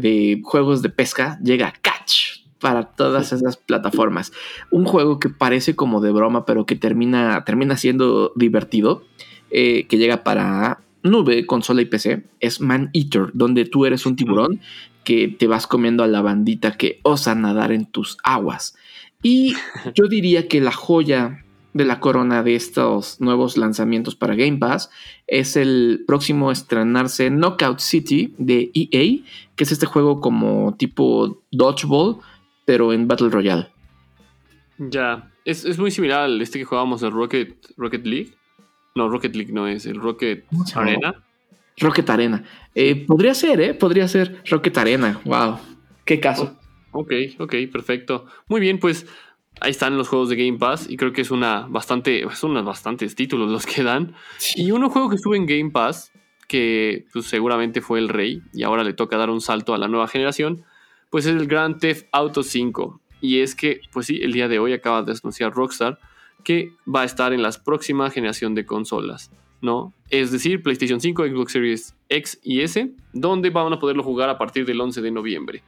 de 0.00 0.40
juegos 0.44 0.82
de 0.82 0.88
pesca, 0.88 1.38
llega 1.42 1.72
Catch 1.82 2.46
para 2.60 2.84
todas 2.84 3.32
esas 3.32 3.56
plataformas. 3.56 4.32
Un 4.70 4.84
juego 4.84 5.20
que 5.20 5.28
parece 5.28 5.76
como 5.76 6.00
de 6.00 6.10
broma, 6.10 6.46
pero 6.46 6.66
que 6.66 6.76
termina, 6.76 7.44
termina 7.44 7.76
siendo 7.76 8.32
divertido, 8.34 9.04
eh, 9.50 9.86
que 9.86 9.98
llega 9.98 10.24
para 10.24 10.80
nube, 11.02 11.46
consola 11.46 11.82
y 11.82 11.86
PC, 11.86 12.24
es 12.40 12.60
Man 12.60 12.90
Eater, 12.92 13.30
donde 13.32 13.64
tú 13.64 13.86
eres 13.86 14.06
un 14.06 14.16
tiburón 14.16 14.60
que 15.04 15.28
te 15.28 15.46
vas 15.46 15.66
comiendo 15.66 16.02
a 16.02 16.08
la 16.08 16.20
bandita 16.20 16.72
que 16.72 16.98
osa 17.02 17.34
nadar 17.34 17.70
en 17.70 17.86
tus 17.86 18.18
aguas. 18.24 18.76
Y 19.22 19.54
yo 19.94 20.08
diría 20.08 20.48
que 20.48 20.60
la 20.60 20.72
joya 20.72 21.44
de 21.76 21.84
la 21.84 22.00
corona 22.00 22.42
de 22.42 22.54
estos 22.54 23.20
nuevos 23.20 23.58
lanzamientos 23.58 24.16
para 24.16 24.34
Game 24.34 24.56
Pass 24.56 24.90
es 25.26 25.56
el 25.56 26.04
próximo 26.06 26.50
estrenarse 26.50 27.28
Knockout 27.28 27.80
City 27.80 28.34
de 28.38 28.70
EA, 28.72 29.22
que 29.54 29.64
es 29.64 29.72
este 29.72 29.84
juego 29.84 30.22
como 30.22 30.74
tipo 30.78 31.42
Dodgeball, 31.50 32.16
pero 32.64 32.94
en 32.94 33.06
Battle 33.06 33.28
Royale. 33.28 33.68
Ya, 34.78 35.30
es, 35.44 35.78
muy 35.78 35.90
similar 35.90 36.20
al 36.20 36.40
este 36.40 36.58
que 36.58 36.64
jugábamos 36.64 37.02
de 37.02 37.10
Rocket, 37.10 37.54
Rocket 37.76 38.06
League. 38.06 38.32
No, 38.94 39.10
Rocket 39.10 39.36
League 39.36 39.52
no 39.52 39.66
es, 39.66 39.84
el 39.84 39.96
Rocket 40.00 40.46
Arena. 40.74 41.22
Rocket 41.76 42.08
Arena. 42.08 42.42
Eh, 42.74 43.04
podría 43.06 43.34
ser, 43.34 43.60
¿eh? 43.60 43.74
Podría 43.74 44.08
ser 44.08 44.42
Rocket 44.46 44.78
Arena. 44.78 45.20
Wow. 45.26 45.58
Qué 46.06 46.20
caso. 46.20 46.56
Ok, 46.92 47.12
ok, 47.38 47.54
perfecto. 47.70 48.24
Muy 48.48 48.62
bien, 48.62 48.78
pues 48.78 49.06
ahí 49.60 49.70
están 49.70 49.96
los 49.96 50.08
juegos 50.08 50.28
de 50.28 50.36
Game 50.36 50.58
Pass 50.58 50.86
y 50.88 50.96
creo 50.96 51.12
que 51.12 51.22
es 51.22 51.30
una 51.30 51.66
bastante, 51.68 52.24
son 52.34 52.52
unos 52.52 52.64
bastantes 52.64 53.14
títulos 53.14 53.50
los 53.50 53.66
que 53.66 53.82
dan. 53.82 54.14
Y 54.54 54.70
uno 54.70 54.90
juego 54.90 55.08
que 55.08 55.16
estuvo 55.16 55.34
en 55.34 55.46
Game 55.46 55.70
Pass, 55.70 56.12
que 56.48 57.06
pues, 57.12 57.26
seguramente 57.26 57.80
fue 57.80 57.98
el 57.98 58.08
rey 58.08 58.42
y 58.52 58.62
ahora 58.62 58.84
le 58.84 58.92
toca 58.92 59.16
dar 59.16 59.30
un 59.30 59.40
salto 59.40 59.74
a 59.74 59.78
la 59.78 59.88
nueva 59.88 60.08
generación, 60.08 60.64
pues 61.10 61.26
es 61.26 61.36
el 61.36 61.46
Grand 61.46 61.78
Theft 61.78 62.06
Auto 62.12 62.42
5. 62.42 63.00
Y 63.20 63.40
es 63.40 63.54
que, 63.54 63.80
pues 63.92 64.06
sí, 64.06 64.20
el 64.22 64.32
día 64.32 64.48
de 64.48 64.58
hoy 64.58 64.72
acaba 64.72 65.02
de 65.02 65.12
anunciar 65.12 65.52
Rockstar 65.52 65.98
que 66.44 66.72
va 66.86 67.02
a 67.02 67.04
estar 67.04 67.32
en 67.32 67.42
la 67.42 67.50
próxima 67.50 68.10
generación 68.10 68.54
de 68.54 68.66
consolas. 68.66 69.30
¿no? 69.60 69.92
Es 70.10 70.30
decir, 70.30 70.62
PlayStation 70.62 71.00
5, 71.00 71.26
Xbox 71.26 71.52
Series 71.52 71.94
X 72.08 72.38
y 72.42 72.60
S, 72.60 72.90
donde 73.12 73.50
van 73.50 73.72
a 73.72 73.78
poderlo 73.78 74.02
jugar 74.02 74.28
a 74.28 74.38
partir 74.38 74.64
del 74.66 74.80
11 74.80 75.00
de 75.00 75.10
noviembre. 75.10 75.62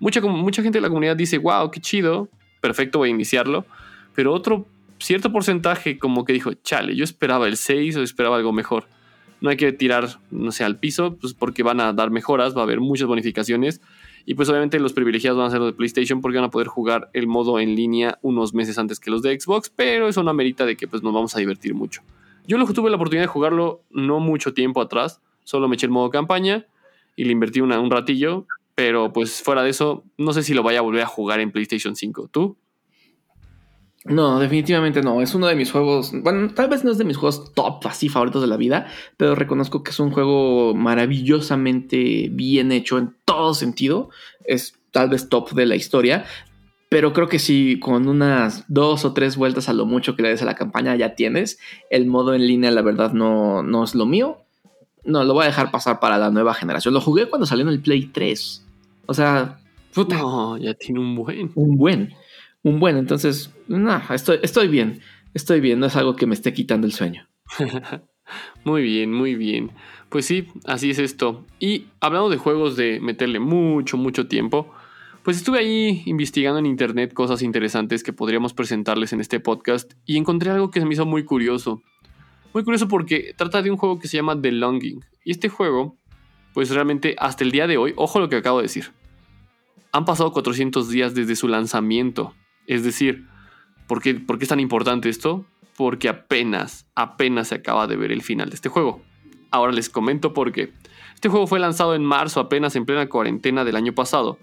Mucha, 0.00 0.20
mucha 0.20 0.62
gente 0.62 0.78
de 0.78 0.82
la 0.82 0.88
comunidad 0.88 1.16
dice, 1.16 1.38
wow, 1.38 1.70
qué 1.70 1.80
chido, 1.80 2.28
perfecto, 2.62 2.98
voy 2.98 3.10
a 3.10 3.12
iniciarlo. 3.12 3.66
Pero 4.14 4.32
otro 4.32 4.66
cierto 4.98 5.32
porcentaje 5.32 5.98
como 5.98 6.24
que 6.24 6.32
dijo, 6.32 6.54
chale, 6.54 6.96
yo 6.96 7.04
esperaba 7.04 7.46
el 7.48 7.58
6 7.58 7.96
o 7.96 8.02
esperaba 8.02 8.36
algo 8.36 8.52
mejor. 8.52 8.86
No 9.42 9.50
hay 9.50 9.56
que 9.56 9.72
tirar, 9.72 10.08
no 10.30 10.52
sé, 10.52 10.64
al 10.64 10.78
piso, 10.78 11.16
pues 11.20 11.34
porque 11.34 11.62
van 11.62 11.80
a 11.80 11.92
dar 11.92 12.10
mejoras, 12.10 12.56
va 12.56 12.60
a 12.60 12.64
haber 12.64 12.80
muchas 12.80 13.08
bonificaciones. 13.08 13.80
Y 14.24 14.34
pues 14.34 14.48
obviamente 14.48 14.78
los 14.78 14.92
privilegiados 14.92 15.36
van 15.36 15.48
a 15.48 15.50
ser 15.50 15.58
los 15.58 15.70
de 15.70 15.76
PlayStation 15.76 16.20
porque 16.20 16.38
van 16.38 16.46
a 16.46 16.50
poder 16.50 16.68
jugar 16.68 17.10
el 17.12 17.26
modo 17.26 17.58
en 17.58 17.74
línea 17.74 18.18
unos 18.22 18.54
meses 18.54 18.78
antes 18.78 19.00
que 19.00 19.10
los 19.10 19.20
de 19.20 19.38
Xbox, 19.38 19.68
pero 19.74 20.06
eso 20.06 20.22
no 20.22 20.30
amerita 20.30 20.64
de 20.64 20.76
que 20.76 20.86
pues 20.86 21.02
nos 21.02 21.12
vamos 21.12 21.34
a 21.34 21.40
divertir 21.40 21.74
mucho. 21.74 22.02
Yo 22.46 22.56
lo 22.56 22.66
tuve 22.66 22.88
la 22.88 22.96
oportunidad 22.96 23.24
de 23.24 23.28
jugarlo 23.28 23.82
no 23.90 24.20
mucho 24.20 24.54
tiempo 24.54 24.80
atrás, 24.80 25.20
solo 25.42 25.66
me 25.66 25.74
eché 25.74 25.86
el 25.86 25.92
modo 25.92 26.10
campaña 26.10 26.66
y 27.16 27.24
le 27.24 27.32
invertí 27.32 27.60
un 27.60 27.90
ratillo, 27.90 28.46
pero 28.74 29.12
pues 29.12 29.42
fuera 29.42 29.62
de 29.62 29.70
eso, 29.70 30.04
no 30.18 30.32
sé 30.32 30.42
si 30.42 30.54
lo 30.54 30.62
vaya 30.62 30.78
a 30.78 30.82
volver 30.82 31.02
a 31.02 31.06
jugar 31.06 31.40
en 31.40 31.52
PlayStation 31.52 31.94
5. 31.96 32.28
¿Tú? 32.28 32.56
No, 34.04 34.40
definitivamente 34.40 35.02
no. 35.02 35.22
Es 35.22 35.34
uno 35.34 35.46
de 35.46 35.54
mis 35.54 35.70
juegos. 35.70 36.12
Bueno, 36.12 36.52
tal 36.54 36.68
vez 36.68 36.82
no 36.82 36.90
es 36.90 36.98
de 36.98 37.04
mis 37.04 37.16
juegos 37.16 37.52
top 37.54 37.86
así 37.86 38.08
favoritos 38.08 38.42
de 38.42 38.48
la 38.48 38.56
vida, 38.56 38.86
pero 39.16 39.34
reconozco 39.34 39.84
que 39.84 39.92
es 39.92 40.00
un 40.00 40.10
juego 40.10 40.74
maravillosamente 40.74 42.28
bien 42.32 42.72
hecho 42.72 42.98
en 42.98 43.14
todo 43.24 43.54
sentido. 43.54 44.10
Es 44.44 44.74
tal 44.90 45.08
vez 45.08 45.28
top 45.28 45.52
de 45.52 45.66
la 45.66 45.76
historia. 45.76 46.24
Pero 46.88 47.12
creo 47.12 47.28
que 47.28 47.38
si 47.38 47.78
con 47.78 48.08
unas 48.08 48.64
dos 48.68 49.04
o 49.04 49.14
tres 49.14 49.36
vueltas 49.36 49.68
a 49.68 49.72
lo 49.72 49.86
mucho 49.86 50.14
que 50.14 50.22
le 50.22 50.28
des 50.28 50.42
a 50.42 50.46
la 50.46 50.56
campaña 50.56 50.96
ya 50.96 51.14
tienes. 51.14 51.58
El 51.88 52.06
modo 52.06 52.34
en 52.34 52.46
línea, 52.46 52.70
la 52.70 52.82
verdad, 52.82 53.12
no, 53.12 53.62
no 53.62 53.84
es 53.84 53.94
lo 53.94 54.04
mío. 54.04 54.41
No, 55.04 55.24
lo 55.24 55.34
voy 55.34 55.44
a 55.44 55.46
dejar 55.46 55.70
pasar 55.70 56.00
para 56.00 56.18
la 56.18 56.30
nueva 56.30 56.54
generación. 56.54 56.94
Lo 56.94 57.00
jugué 57.00 57.28
cuando 57.28 57.46
salió 57.46 57.62
en 57.62 57.70
el 57.70 57.80
Play 57.80 58.06
3. 58.06 58.66
O 59.06 59.14
sea, 59.14 59.58
puta. 59.94 60.16
No, 60.16 60.56
ya 60.58 60.74
tiene 60.74 61.00
un 61.00 61.16
buen. 61.16 61.50
Un 61.54 61.76
buen. 61.76 62.14
Un 62.62 62.78
buen. 62.78 62.96
Entonces, 62.96 63.50
no, 63.66 64.00
estoy, 64.10 64.38
estoy 64.42 64.68
bien. 64.68 65.00
Estoy 65.34 65.60
bien. 65.60 65.80
No 65.80 65.86
es 65.86 65.96
algo 65.96 66.14
que 66.14 66.26
me 66.26 66.34
esté 66.34 66.52
quitando 66.52 66.86
el 66.86 66.92
sueño. 66.92 67.28
muy 68.64 68.82
bien, 68.82 69.12
muy 69.12 69.34
bien. 69.34 69.72
Pues 70.08 70.26
sí, 70.26 70.46
así 70.66 70.90
es 70.90 70.98
esto. 70.98 71.44
Y 71.58 71.86
hablando 72.00 72.30
de 72.30 72.36
juegos 72.36 72.76
de 72.76 73.00
meterle 73.00 73.40
mucho, 73.40 73.96
mucho 73.96 74.28
tiempo, 74.28 74.72
pues 75.22 75.36
estuve 75.36 75.58
ahí 75.58 76.02
investigando 76.06 76.58
en 76.58 76.66
internet 76.66 77.12
cosas 77.14 77.42
interesantes 77.42 78.02
que 78.02 78.12
podríamos 78.12 78.54
presentarles 78.54 79.12
en 79.12 79.20
este 79.20 79.40
podcast 79.40 79.92
y 80.04 80.16
encontré 80.16 80.50
algo 80.50 80.70
que 80.70 80.80
se 80.80 80.86
me 80.86 80.94
hizo 80.94 81.06
muy 81.06 81.24
curioso. 81.24 81.82
Muy 82.54 82.64
curioso 82.64 82.86
porque 82.88 83.34
trata 83.36 83.62
de 83.62 83.70
un 83.70 83.76
juego 83.76 83.98
que 83.98 84.08
se 84.08 84.16
llama 84.16 84.40
The 84.40 84.52
Longing. 84.52 85.04
Y 85.24 85.30
este 85.30 85.48
juego, 85.48 85.96
pues 86.52 86.70
realmente 86.70 87.16
hasta 87.18 87.44
el 87.44 87.50
día 87.50 87.66
de 87.66 87.78
hoy, 87.78 87.94
ojo 87.96 88.20
lo 88.20 88.28
que 88.28 88.36
acabo 88.36 88.58
de 88.58 88.64
decir, 88.64 88.92
han 89.92 90.04
pasado 90.04 90.32
400 90.32 90.88
días 90.88 91.14
desde 91.14 91.36
su 91.36 91.48
lanzamiento. 91.48 92.34
Es 92.66 92.84
decir, 92.84 93.26
¿por 93.86 94.02
qué, 94.02 94.14
¿por 94.14 94.38
qué 94.38 94.44
es 94.44 94.48
tan 94.50 94.60
importante 94.60 95.08
esto? 95.08 95.46
Porque 95.76 96.08
apenas, 96.08 96.86
apenas 96.94 97.48
se 97.48 97.54
acaba 97.54 97.86
de 97.86 97.96
ver 97.96 98.12
el 98.12 98.22
final 98.22 98.50
de 98.50 98.56
este 98.56 98.68
juego. 98.68 99.02
Ahora 99.50 99.72
les 99.72 99.88
comento 99.88 100.34
por 100.34 100.52
qué. 100.52 100.72
Este 101.14 101.28
juego 101.28 101.46
fue 101.46 101.58
lanzado 101.58 101.94
en 101.94 102.04
marzo, 102.04 102.40
apenas 102.40 102.76
en 102.76 102.84
plena 102.84 103.08
cuarentena 103.08 103.64
del 103.64 103.76
año 103.76 103.94
pasado. 103.94 104.38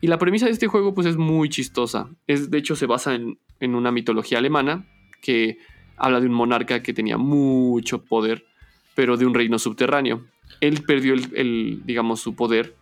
Y 0.00 0.06
la 0.06 0.18
premisa 0.18 0.46
de 0.46 0.52
este 0.52 0.68
juego 0.68 0.94
pues 0.94 1.06
es 1.08 1.16
muy 1.16 1.48
chistosa. 1.48 2.08
Es, 2.28 2.50
de 2.50 2.58
hecho 2.58 2.76
se 2.76 2.86
basa 2.86 3.14
en, 3.14 3.40
en 3.58 3.74
una 3.74 3.90
mitología 3.90 4.38
alemana 4.38 4.86
que 5.20 5.58
habla 5.98 6.20
de 6.20 6.26
un 6.26 6.34
monarca 6.34 6.82
que 6.82 6.92
tenía 6.92 7.18
mucho 7.18 8.04
poder, 8.04 8.44
pero 8.94 9.16
de 9.16 9.26
un 9.26 9.34
reino 9.34 9.58
subterráneo. 9.58 10.24
Él 10.60 10.82
perdió 10.86 11.14
el, 11.14 11.82
digamos, 11.84 12.20
su 12.20 12.34
poder 12.34 12.74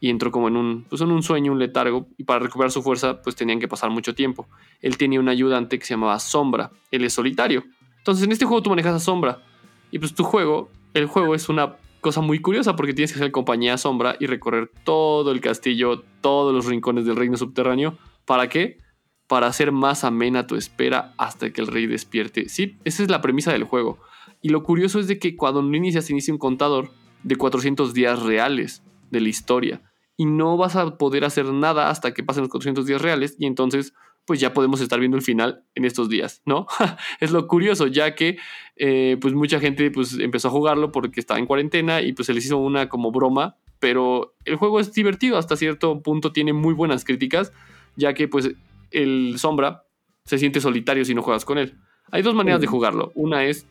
y 0.00 0.10
entró 0.10 0.30
como 0.30 0.48
en 0.48 0.56
un, 0.56 0.84
pues 0.84 1.00
en 1.00 1.10
un 1.10 1.22
sueño, 1.22 1.52
un 1.52 1.58
letargo, 1.58 2.06
y 2.18 2.24
para 2.24 2.40
recuperar 2.40 2.70
su 2.70 2.82
fuerza, 2.82 3.22
pues 3.22 3.36
tenían 3.36 3.58
que 3.58 3.68
pasar 3.68 3.90
mucho 3.90 4.14
tiempo. 4.14 4.46
Él 4.82 4.98
tenía 4.98 5.18
un 5.18 5.28
ayudante 5.28 5.78
que 5.78 5.84
se 5.86 5.94
llamaba 5.94 6.18
Sombra, 6.20 6.70
él 6.90 7.04
es 7.04 7.14
solitario. 7.14 7.64
Entonces 7.98 8.24
en 8.24 8.32
este 8.32 8.44
juego 8.44 8.62
tú 8.62 8.70
manejas 8.70 8.94
a 8.94 9.00
Sombra, 9.00 9.42
y 9.90 9.98
pues 9.98 10.14
tu 10.14 10.24
juego, 10.24 10.70
el 10.92 11.06
juego 11.06 11.34
es 11.34 11.48
una 11.48 11.76
cosa 12.00 12.20
muy 12.20 12.38
curiosa 12.38 12.76
porque 12.76 12.92
tienes 12.92 13.14
que 13.14 13.18
ser 13.18 13.30
compañía 13.30 13.78
Sombra 13.78 14.16
y 14.20 14.26
recorrer 14.26 14.70
todo 14.84 15.32
el 15.32 15.40
castillo, 15.40 16.04
todos 16.20 16.54
los 16.54 16.66
rincones 16.66 17.06
del 17.06 17.16
reino 17.16 17.38
subterráneo. 17.38 17.96
¿Para 18.26 18.48
qué? 18.48 18.76
Para 19.26 19.46
hacer 19.46 19.72
más 19.72 20.04
amena 20.04 20.46
tu 20.46 20.56
espera 20.56 21.14
hasta 21.16 21.50
que 21.50 21.60
el 21.60 21.66
rey 21.66 21.86
despierte. 21.86 22.48
Sí, 22.48 22.76
esa 22.84 23.02
es 23.02 23.10
la 23.10 23.20
premisa 23.20 23.52
del 23.52 23.64
juego. 23.64 23.98
Y 24.42 24.50
lo 24.50 24.62
curioso 24.62 25.00
es 25.00 25.08
de 25.08 25.18
que 25.18 25.36
cuando 25.36 25.62
no 25.62 25.76
inicias, 25.76 26.10
inicia 26.10 26.34
un 26.34 26.38
contador 26.38 26.90
de 27.22 27.36
400 27.36 27.94
días 27.94 28.22
reales 28.22 28.82
de 29.10 29.20
la 29.20 29.28
historia. 29.28 29.80
Y 30.16 30.26
no 30.26 30.56
vas 30.56 30.76
a 30.76 30.98
poder 30.98 31.24
hacer 31.24 31.46
nada 31.46 31.88
hasta 31.88 32.12
que 32.12 32.22
pasen 32.22 32.42
los 32.42 32.50
400 32.50 32.86
días 32.86 33.00
reales. 33.00 33.36
Y 33.38 33.46
entonces, 33.46 33.94
pues 34.26 34.40
ya 34.40 34.52
podemos 34.52 34.80
estar 34.80 35.00
viendo 35.00 35.16
el 35.16 35.22
final 35.22 35.64
en 35.74 35.84
estos 35.84 36.08
días, 36.08 36.42
¿no? 36.44 36.66
es 37.20 37.30
lo 37.30 37.46
curioso, 37.48 37.86
ya 37.86 38.14
que 38.14 38.36
eh, 38.76 39.16
pues 39.20 39.34
mucha 39.34 39.60
gente 39.60 39.90
pues 39.90 40.18
empezó 40.18 40.48
a 40.48 40.50
jugarlo 40.50 40.92
porque 40.92 41.20
estaba 41.20 41.40
en 41.40 41.46
cuarentena 41.46 42.02
y 42.02 42.12
pues 42.12 42.26
se 42.26 42.34
les 42.34 42.44
hizo 42.44 42.58
una 42.58 42.88
como 42.88 43.10
broma. 43.10 43.56
Pero 43.80 44.34
el 44.44 44.56
juego 44.56 44.80
es 44.80 44.92
divertido, 44.92 45.36
hasta 45.36 45.56
cierto 45.56 46.00
punto 46.02 46.32
tiene 46.32 46.52
muy 46.52 46.74
buenas 46.74 47.04
críticas, 47.04 47.52
ya 47.96 48.14
que 48.14 48.28
pues 48.28 48.54
el 48.90 49.34
sombra 49.38 49.84
se 50.24 50.38
siente 50.38 50.60
solitario 50.60 51.04
si 51.04 51.14
no 51.14 51.22
juegas 51.22 51.44
con 51.44 51.58
él. 51.58 51.78
Hay 52.10 52.22
dos 52.22 52.34
maneras 52.34 52.60
de 52.60 52.66
jugarlo. 52.66 53.12
Una 53.14 53.44
es, 53.44 53.66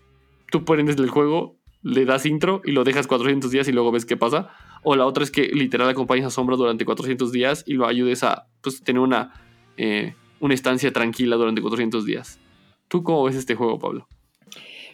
tú 0.51 0.65
prendes 0.65 0.97
el 0.97 1.09
juego, 1.09 1.57
le 1.81 2.05
das 2.05 2.25
intro 2.25 2.61
y 2.63 2.71
lo 2.71 2.83
dejas 2.83 3.07
400 3.07 3.51
días 3.51 3.67
y 3.67 3.71
luego 3.71 3.91
ves 3.91 4.05
qué 4.05 4.17
pasa. 4.17 4.49
O 4.83 4.95
la 4.95 5.05
otra 5.05 5.23
es 5.23 5.31
que 5.31 5.47
literal 5.47 5.89
acompañas 5.89 6.27
a 6.27 6.29
Sombra 6.29 6.55
durante 6.55 6.85
400 6.85 7.31
días 7.31 7.63
y 7.67 7.73
lo 7.73 7.87
ayudes 7.87 8.23
a 8.23 8.47
pues, 8.61 8.83
tener 8.83 9.01
una, 9.01 9.33
eh, 9.77 10.15
una 10.39 10.53
estancia 10.53 10.91
tranquila 10.91 11.35
durante 11.35 11.61
400 11.61 12.05
días. 12.05 12.39
¿Tú 12.87 13.03
cómo 13.03 13.23
ves 13.23 13.35
este 13.35 13.55
juego, 13.55 13.79
Pablo? 13.79 14.07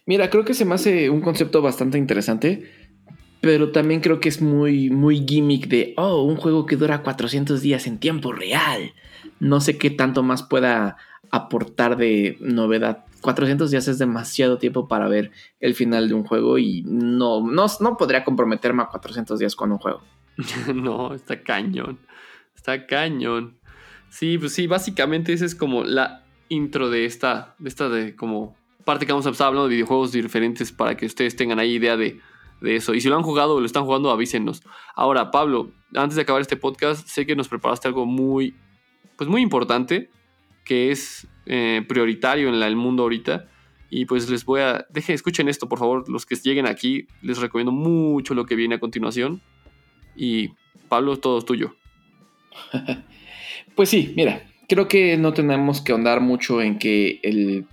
Mira, 0.06 0.30
creo 0.30 0.46
que 0.46 0.54
se 0.54 0.66
me 0.66 0.76
hace 0.76 1.10
un 1.10 1.22
concepto 1.22 1.62
bastante 1.62 1.98
interesante, 1.98 2.72
pero 3.41 3.72
también 3.72 4.01
creo 4.01 4.19
que 4.19 4.29
es 4.29 4.41
muy, 4.41 4.89
muy 4.89 5.25
gimmick 5.25 5.67
de, 5.67 5.93
oh, 5.98 6.24
un 6.24 6.36
juego 6.36 6.65
que 6.65 6.75
dura 6.75 7.03
400 7.03 7.62
días 7.62 7.88
en 7.88 7.98
tiempo 8.00 8.34
real. 8.34 8.93
No 9.39 9.62
sé 9.62 9.77
qué 9.77 9.89
tanto 9.89 10.24
más 10.24 10.43
pueda 10.43 10.98
aportar 11.31 11.96
de 11.96 12.38
novedad. 12.41 13.05
400 13.22 13.72
días 13.72 13.88
es 13.88 13.98
demasiado 13.98 14.58
tiempo 14.58 14.88
para 14.88 15.08
ver 15.08 15.31
el 15.60 15.74
final 15.74 16.08
de 16.08 16.13
un 16.13 16.24
juego 16.24 16.58
y 16.58 16.84
no, 16.84 17.46
no, 17.46 17.65
no 17.79 17.98
podría 17.98 18.24
comprometerme 18.24 18.84
a 18.84 18.88
400 18.88 19.39
días 19.39 19.55
con 19.55 19.72
un 19.72 19.77
juego. 19.77 20.01
no, 20.74 21.13
está 21.13 21.41
cañón. 21.41 22.00
Está 22.55 22.86
cañón. 22.88 23.58
Sí, 24.10 24.38
pues 24.38 24.53
sí, 24.53 24.67
básicamente 24.67 25.34
esa 25.34 25.46
es 25.46 25.55
como 25.55 25.84
la 25.84 26.25
intro 26.50 26.89
de 26.89 27.05
esta, 27.05 27.55
de 27.60 27.69
esta 27.69 27.89
de 27.89 28.15
como 28.15 28.58
parte 28.84 29.05
que 29.05 29.12
vamos 29.12 29.27
a 29.27 29.29
estar 29.29 29.48
hablando 29.48 29.67
de 29.67 29.75
videojuegos 29.75 30.12
diferentes 30.12 30.72
para 30.72 30.98
que 30.98 31.05
ustedes 31.05 31.36
tengan 31.36 31.60
ahí 31.60 31.75
idea 31.75 31.96
de, 31.96 32.19
de 32.62 32.75
eso. 32.75 32.94
Y 32.94 33.01
si 33.01 33.10
lo 33.10 33.16
han 33.16 33.24
jugado 33.24 33.56
o 33.56 33.60
lo 33.60 33.66
están 33.66 33.86
jugando, 33.86 34.12
avísenos. 34.12 34.63
Ahora, 34.96 35.32
Pablo, 35.32 35.72
antes 35.96 36.16
de 36.16 36.24
acabar 36.24 36.42
este 36.42 36.58
podcast, 36.58 37.08
sé 37.08 37.25
que 37.25 37.36
nos 37.36 37.48
preparaste 37.48 37.88
algo 37.88 38.06
muy 38.06 38.56
pues 39.20 39.30
muy 39.30 39.42
importante, 39.42 40.10
que 40.63 40.92
es 40.92 41.28
eh, 41.46 41.84
prioritario 41.89 42.48
en 42.48 42.56
el 42.56 42.75
mundo 42.78 43.04
ahorita. 43.04 43.50
Y 43.89 44.06
pues 44.06 44.30
les 44.30 44.46
voy 44.46 44.62
a... 44.62 44.86
Dejen, 44.89 45.13
escuchen 45.13 45.50
esto, 45.50 45.68
por 45.68 45.78
favor. 45.78 46.08
Los 46.08 46.25
que 46.25 46.36
lleguen 46.36 46.66
aquí, 46.66 47.06
les 47.22 47.38
recomiendo 47.38 47.74
mucho 47.74 48.34
lo 48.34 48.46
que 48.46 48.56
viene 48.56 48.75
a 48.75 48.80
continuación. 48.80 49.42
Y 50.16 50.51
Pablo, 50.88 51.18
todo 51.18 51.39
es 51.39 51.46
tuyo. 51.46 51.75
pues 53.75 53.89
sí, 53.89 54.13
mira, 54.16 54.48
creo 54.70 54.88
que 54.88 55.18
no 55.18 55.34
tenemos 55.34 55.82
que 55.82 55.92
ahondar 55.92 56.22
mucho 56.22 56.62
en 56.62 56.80
que 56.80 57.20
el 57.24 57.66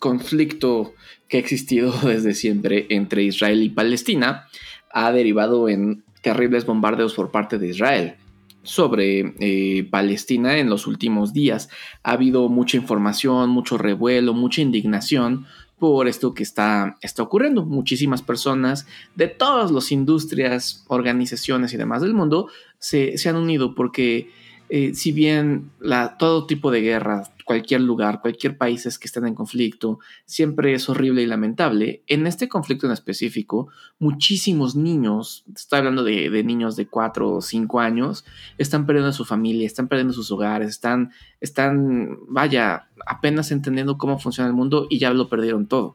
conflicto 0.00 0.94
que 1.28 1.36
ha 1.36 1.40
existido 1.40 1.92
desde 2.02 2.34
siempre 2.34 2.86
entre 2.90 3.22
Israel 3.22 3.62
y 3.62 3.68
Palestina 3.68 4.46
ha 4.90 5.12
derivado 5.12 5.68
en 5.68 6.02
terribles 6.22 6.66
bombardeos 6.66 7.14
por 7.14 7.30
parte 7.30 7.58
de 7.58 7.68
Israel 7.68 8.14
sobre 8.62 9.34
eh, 9.38 9.88
Palestina 9.90 10.58
en 10.58 10.68
los 10.68 10.86
últimos 10.86 11.32
días. 11.32 11.70
Ha 12.02 12.12
habido 12.12 12.48
mucha 12.48 12.76
información, 12.76 13.50
mucho 13.50 13.78
revuelo, 13.78 14.34
mucha 14.34 14.60
indignación 14.60 15.46
por 15.78 16.08
esto 16.08 16.34
que 16.34 16.42
está, 16.42 16.96
está 17.00 17.22
ocurriendo. 17.22 17.64
Muchísimas 17.64 18.20
personas 18.20 18.86
de 19.14 19.28
todas 19.28 19.70
las 19.70 19.92
industrias, 19.92 20.84
organizaciones 20.88 21.72
y 21.72 21.76
demás 21.76 22.02
del 22.02 22.14
mundo 22.14 22.48
se, 22.78 23.16
se 23.16 23.28
han 23.28 23.36
unido 23.36 23.74
porque 23.74 24.30
eh, 24.68 24.92
si 24.94 25.12
bien 25.12 25.70
la, 25.80 26.18
todo 26.18 26.46
tipo 26.46 26.70
de 26.70 26.82
guerra, 26.82 27.32
cualquier 27.48 27.80
lugar, 27.80 28.20
cualquier 28.20 28.58
país 28.58 28.98
que 28.98 29.06
estén 29.06 29.26
en 29.26 29.34
conflicto, 29.34 30.00
siempre 30.26 30.74
es 30.74 30.86
horrible 30.90 31.22
y 31.22 31.26
lamentable, 31.26 32.02
en 32.06 32.26
este 32.26 32.46
conflicto 32.46 32.86
en 32.86 32.92
específico, 32.92 33.68
muchísimos 33.98 34.76
niños, 34.76 35.44
estoy 35.56 35.78
hablando 35.78 36.04
de, 36.04 36.44
niños 36.44 36.76
de 36.76 36.86
4 36.86 37.36
o 37.36 37.40
5 37.40 37.80
años, 37.80 38.26
están 38.58 38.84
perdiendo 38.84 39.14
su 39.14 39.24
familia, 39.24 39.66
están 39.66 39.88
perdiendo 39.88 40.12
sus 40.12 40.30
hogares, 40.30 40.68
están, 40.68 41.10
están, 41.40 42.18
vaya, 42.28 42.88
apenas 43.06 43.50
entendiendo 43.50 43.96
cómo 43.96 44.18
funciona 44.18 44.48
el 44.48 44.54
mundo 44.54 44.86
y 44.90 44.98
ya 44.98 45.14
lo 45.14 45.30
perdieron 45.30 45.66
todo. 45.66 45.94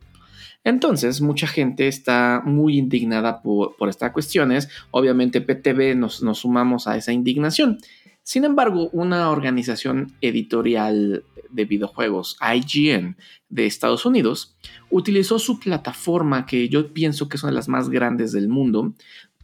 Entonces, 0.63 1.21
mucha 1.21 1.45
gente 1.45 1.87
está 1.87 2.41
muy 2.43 2.79
indignada 2.79 3.43
por, 3.43 3.75
por 3.75 3.89
estas 3.89 4.11
cuestiones. 4.11 4.69
Obviamente, 4.89 5.41
PTV 5.41 5.95
nos, 5.95 6.23
nos 6.23 6.39
sumamos 6.39 6.87
a 6.87 6.97
esa 6.97 7.11
indignación. 7.13 7.77
Sin 8.23 8.45
embargo, 8.45 8.89
una 8.93 9.29
organización 9.29 10.13
editorial 10.21 11.25
de 11.49 11.65
videojuegos, 11.65 12.37
IGN, 12.41 13.17
de 13.49 13.65
Estados 13.65 14.05
Unidos, 14.05 14.55
utilizó 14.89 15.39
su 15.39 15.59
plataforma, 15.59 16.45
que 16.45 16.69
yo 16.69 16.93
pienso 16.93 17.27
que 17.27 17.37
es 17.37 17.43
una 17.43 17.51
de 17.51 17.57
las 17.57 17.67
más 17.67 17.89
grandes 17.89 18.31
del 18.31 18.47
mundo, 18.47 18.93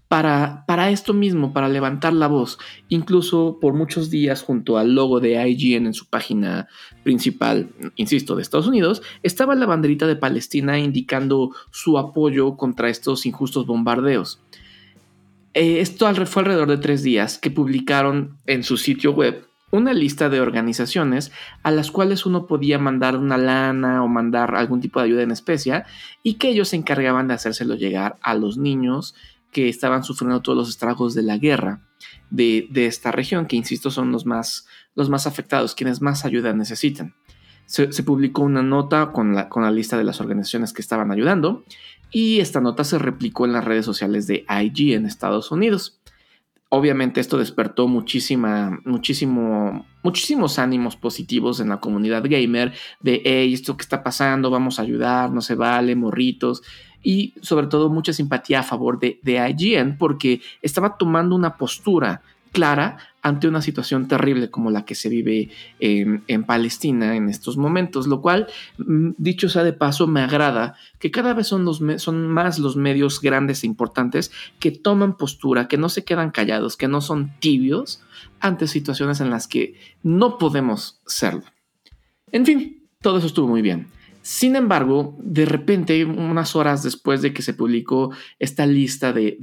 para, 0.07 0.65
para, 0.65 0.89
esto 0.89 1.13
mismo, 1.13 1.53
para 1.53 1.69
levantar 1.69 2.13
la 2.13 2.27
voz. 2.27 2.57
Incluso 2.87 3.59
por 3.61 3.75
muchos 3.75 4.09
días, 4.09 4.41
junto 4.41 4.77
al 4.79 4.95
logo 4.95 5.19
de 5.19 5.47
IGN 5.47 5.85
en 5.85 5.93
su 5.93 6.07
página 6.07 6.67
principal, 7.03 7.69
insisto, 7.95 8.35
de 8.35 8.41
Estados 8.41 8.67
Unidos, 8.67 9.03
estaba 9.21 9.53
la 9.53 9.67
banderita 9.67 10.07
de 10.07 10.15
Palestina 10.15 10.79
indicando 10.79 11.51
su 11.71 11.99
apoyo 11.99 12.57
contra 12.57 12.89
estos 12.89 13.27
injustos 13.27 13.67
bombardeos. 13.67 14.41
Eh, 15.53 15.81
esto 15.81 16.13
fue 16.25 16.41
alrededor 16.41 16.69
de 16.69 16.77
tres 16.77 17.03
días 17.03 17.37
que 17.37 17.51
publicaron 17.51 18.37
en 18.45 18.63
su 18.63 18.77
sitio 18.77 19.13
web 19.13 19.45
una 19.71 19.93
lista 19.93 20.29
de 20.29 20.41
organizaciones 20.41 21.31
a 21.63 21.71
las 21.71 21.91
cuales 21.91 22.25
uno 22.25 22.47
podía 22.47 22.79
mandar 22.79 23.15
una 23.15 23.37
lana 23.37 24.03
o 24.03 24.07
mandar 24.07 24.55
algún 24.55 24.81
tipo 24.81 24.99
de 24.99 25.05
ayuda 25.05 25.23
en 25.23 25.31
especia 25.31 25.85
y 26.23 26.35
que 26.35 26.49
ellos 26.49 26.69
se 26.69 26.75
encargaban 26.75 27.27
de 27.27 27.35
hacérselo 27.35 27.75
llegar 27.75 28.17
a 28.21 28.33
los 28.33 28.57
niños 28.57 29.15
que 29.51 29.69
estaban 29.69 30.03
sufriendo 30.03 30.41
todos 30.41 30.57
los 30.57 30.69
estragos 30.69 31.13
de 31.13 31.23
la 31.23 31.37
guerra 31.37 31.81
de, 32.29 32.67
esta 32.73 33.11
región, 33.11 33.47
que 33.47 33.55
insisto 33.55 33.89
son 33.89 34.11
los 34.11 34.25
más, 34.25 34.67
los 34.95 35.09
más 35.09 35.27
afectados, 35.27 35.75
quienes 35.75 36.01
más 36.01 36.25
ayuda 36.25 36.53
necesitan. 36.53 37.15
Se, 37.65 37.87
publicó 38.03 38.41
una 38.41 38.63
nota 38.63 39.11
con 39.11 39.35
la, 39.35 39.47
con 39.49 39.61
la 39.61 39.71
lista 39.71 39.97
de 39.97 40.03
las 40.03 40.19
organizaciones 40.19 40.73
que 40.73 40.81
estaban 40.81 41.11
ayudando 41.11 41.63
y 42.11 42.39
esta 42.39 42.61
nota 42.61 42.83
se 42.83 42.97
replicó 42.97 43.45
en 43.45 43.53
las 43.53 43.63
redes 43.63 43.85
sociales 43.85 44.27
de 44.27 44.45
IG 44.49 44.93
en 44.93 45.05
Estados 45.05 45.51
Unidos. 45.51 45.99
Obviamente 46.71 47.19
esto 47.19 47.37
despertó 47.37 47.87
muchísima, 47.87 48.79
muchísimo, 48.85 49.87
muchísimos 50.03 50.59
ánimos 50.59 50.95
positivos 50.95 51.59
en 51.59 51.69
la 51.69 51.79
comunidad 51.79 52.23
gamer 52.29 52.73
de, 52.99 53.21
esto 53.51 53.75
que 53.75 53.81
está 53.81 54.03
pasando, 54.03 54.51
vamos 54.51 54.77
a 54.77 54.83
ayudar, 54.83 55.31
no 55.31 55.41
se 55.41 55.55
vale, 55.55 55.95
morritos. 55.95 56.61
y 57.01 57.33
sobre 57.41 57.67
todo 57.67 57.89
mucha 57.89 58.13
simpatía 58.13 58.59
a 58.59 58.63
favor 58.63 58.99
de, 58.99 59.19
de 59.23 59.49
IGN 59.49 59.97
porque 59.97 60.41
estaba 60.61 60.97
tomando 60.97 61.35
una 61.35 61.57
postura 61.57 62.21
clara 62.51 62.97
ante 63.21 63.47
una 63.47 63.61
situación 63.61 64.07
terrible 64.07 64.49
como 64.49 64.71
la 64.71 64.85
que 64.85 64.95
se 64.95 65.09
vive 65.09 65.49
en, 65.79 66.43
Palestina 66.45 67.15
en 67.15 67.29
estos 67.29 67.57
momentos, 67.57 68.07
lo 68.07 68.21
cual, 68.21 68.47
mm, 68.77 69.11
dicho 69.17 69.49
sea 69.49 69.63
de 69.63 69.73
paso, 69.73 70.07
me 70.07 70.21
agrada 70.21 70.75
que 70.99 71.11
cada 71.11 71.33
vez 71.33 71.47
son, 71.47 71.65
los 71.65 71.81
son 71.97 72.27
más 72.27 72.59
los 72.59 72.75
medios 72.75 73.21
grandes 73.21 73.63
e 73.63 73.67
importantes 73.67 74.31
que 74.59 74.71
toman 74.71 75.17
postura, 75.17 75.67
que 75.67 75.77
no 75.77 75.89
se 75.89 76.03
quedan 76.03 76.31
callados, 76.31 76.77
que 76.77 76.87
no 76.87 77.01
son 77.01 77.33
tibios 77.39 78.01
ante 78.39 78.67
situaciones 78.67 79.19
en 79.21 79.29
las 79.29 79.47
que 79.47 79.75
no 80.03 80.37
podemos 80.37 81.01
serlo. 81.05 81.43
En 82.31 82.45
fin, 82.45 82.87
todo 83.01 83.17
eso 83.17 83.27
estuvo 83.27 83.47
muy 83.47 83.61
bien. 83.61 83.87
Sin 84.21 84.55
embargo, 84.55 85.17
de 85.19 85.45
repente, 85.45 86.05
unas 86.05 86.55
horas 86.55 86.83
después 86.83 87.21
de 87.21 87.33
que 87.33 87.41
se 87.41 87.53
publicó 87.53 88.11
esta 88.37 88.65
lista 88.65 89.11
de, 89.13 89.37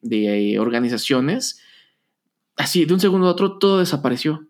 de 0.00 0.58
organizaciones, 0.58 1.60
así 2.56 2.84
de 2.84 2.94
un 2.94 3.00
segundo 3.00 3.28
a 3.28 3.30
otro 3.30 3.58
todo 3.58 3.78
desapareció, 3.78 4.46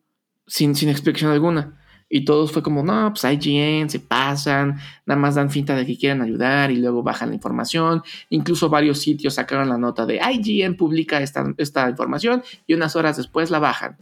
sin, 0.46 0.74
sin 0.74 0.88
explicación 0.88 1.30
alguna. 1.30 1.80
Y 2.08 2.24
todos 2.24 2.52
fue 2.52 2.62
como, 2.62 2.84
no, 2.84 3.12
pues 3.12 3.24
IGN, 3.24 3.90
se 3.90 3.98
pasan, 3.98 4.78
nada 5.06 5.20
más 5.20 5.34
dan 5.34 5.50
finta 5.50 5.74
de 5.74 5.84
que 5.84 5.98
quieren 5.98 6.22
ayudar 6.22 6.70
y 6.70 6.76
luego 6.76 7.02
bajan 7.02 7.30
la 7.30 7.34
información. 7.34 8.02
Incluso 8.30 8.68
varios 8.68 9.00
sitios 9.00 9.34
sacaron 9.34 9.68
la 9.68 9.76
nota 9.76 10.06
de 10.06 10.20
IGN 10.20 10.76
publica 10.76 11.20
esta, 11.20 11.44
esta 11.56 11.90
información 11.90 12.44
y 12.66 12.74
unas 12.74 12.94
horas 12.94 13.16
después 13.16 13.50
la 13.50 13.58
bajan. 13.58 13.96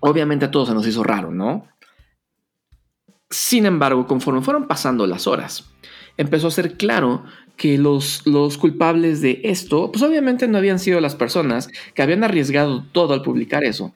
Obviamente 0.00 0.44
a 0.44 0.50
todos 0.50 0.68
se 0.68 0.74
nos 0.74 0.86
hizo 0.86 1.02
raro, 1.02 1.30
¿no? 1.30 1.66
Sin 3.30 3.64
embargo, 3.64 4.06
conforme 4.06 4.42
fueron 4.42 4.66
pasando 4.66 5.06
las 5.06 5.26
horas, 5.26 5.70
empezó 6.18 6.48
a 6.48 6.50
ser 6.50 6.76
claro 6.76 7.24
que 7.56 7.78
los, 7.78 8.26
los 8.26 8.58
culpables 8.58 9.20
de 9.20 9.40
esto, 9.44 9.90
pues 9.90 10.02
obviamente 10.02 10.46
no 10.46 10.58
habían 10.58 10.78
sido 10.78 11.00
las 11.00 11.14
personas 11.14 11.68
que 11.94 12.02
habían 12.02 12.24
arriesgado 12.24 12.84
todo 12.92 13.14
al 13.14 13.22
publicar 13.22 13.64
eso, 13.64 13.94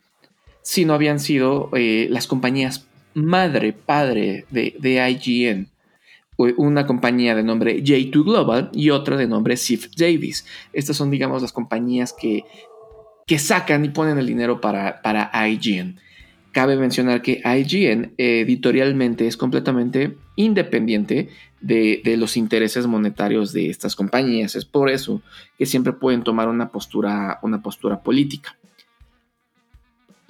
sino 0.62 0.94
habían 0.94 1.20
sido 1.20 1.70
eh, 1.74 2.08
las 2.10 2.26
compañías 2.26 2.86
madre, 3.14 3.72
padre 3.72 4.46
de, 4.50 4.74
de 4.78 5.10
IGN 5.10 5.68
una 6.56 6.86
compañía 6.86 7.34
de 7.34 7.42
nombre 7.42 7.82
J2 7.82 8.24
Global 8.24 8.70
y 8.72 8.90
otra 8.90 9.16
de 9.16 9.26
nombre 9.26 9.56
Sif 9.56 9.88
Davis. 9.96 10.46
Estas 10.72 10.96
son, 10.96 11.10
digamos, 11.10 11.42
las 11.42 11.52
compañías 11.52 12.14
que, 12.18 12.44
que 13.26 13.38
sacan 13.38 13.84
y 13.84 13.90
ponen 13.90 14.18
el 14.18 14.26
dinero 14.26 14.60
para, 14.60 15.02
para 15.02 15.30
IGN. 15.48 15.98
Cabe 16.52 16.76
mencionar 16.76 17.22
que 17.22 17.42
IGN 17.44 18.14
editorialmente 18.16 19.26
es 19.26 19.36
completamente 19.36 20.16
independiente 20.36 21.28
de, 21.60 22.02
los 22.16 22.36
intereses 22.36 22.86
monetarios 22.86 23.52
de 23.52 23.70
estas 23.70 23.96
compañías. 23.96 24.54
Es 24.56 24.64
por 24.64 24.90
eso 24.90 25.22
que 25.58 25.66
siempre 25.66 25.92
pueden 25.92 26.22
tomar 26.22 26.48
una 26.48 26.70
postura, 26.70 27.38
una 27.42 27.62
postura 27.62 28.02
política 28.02 28.56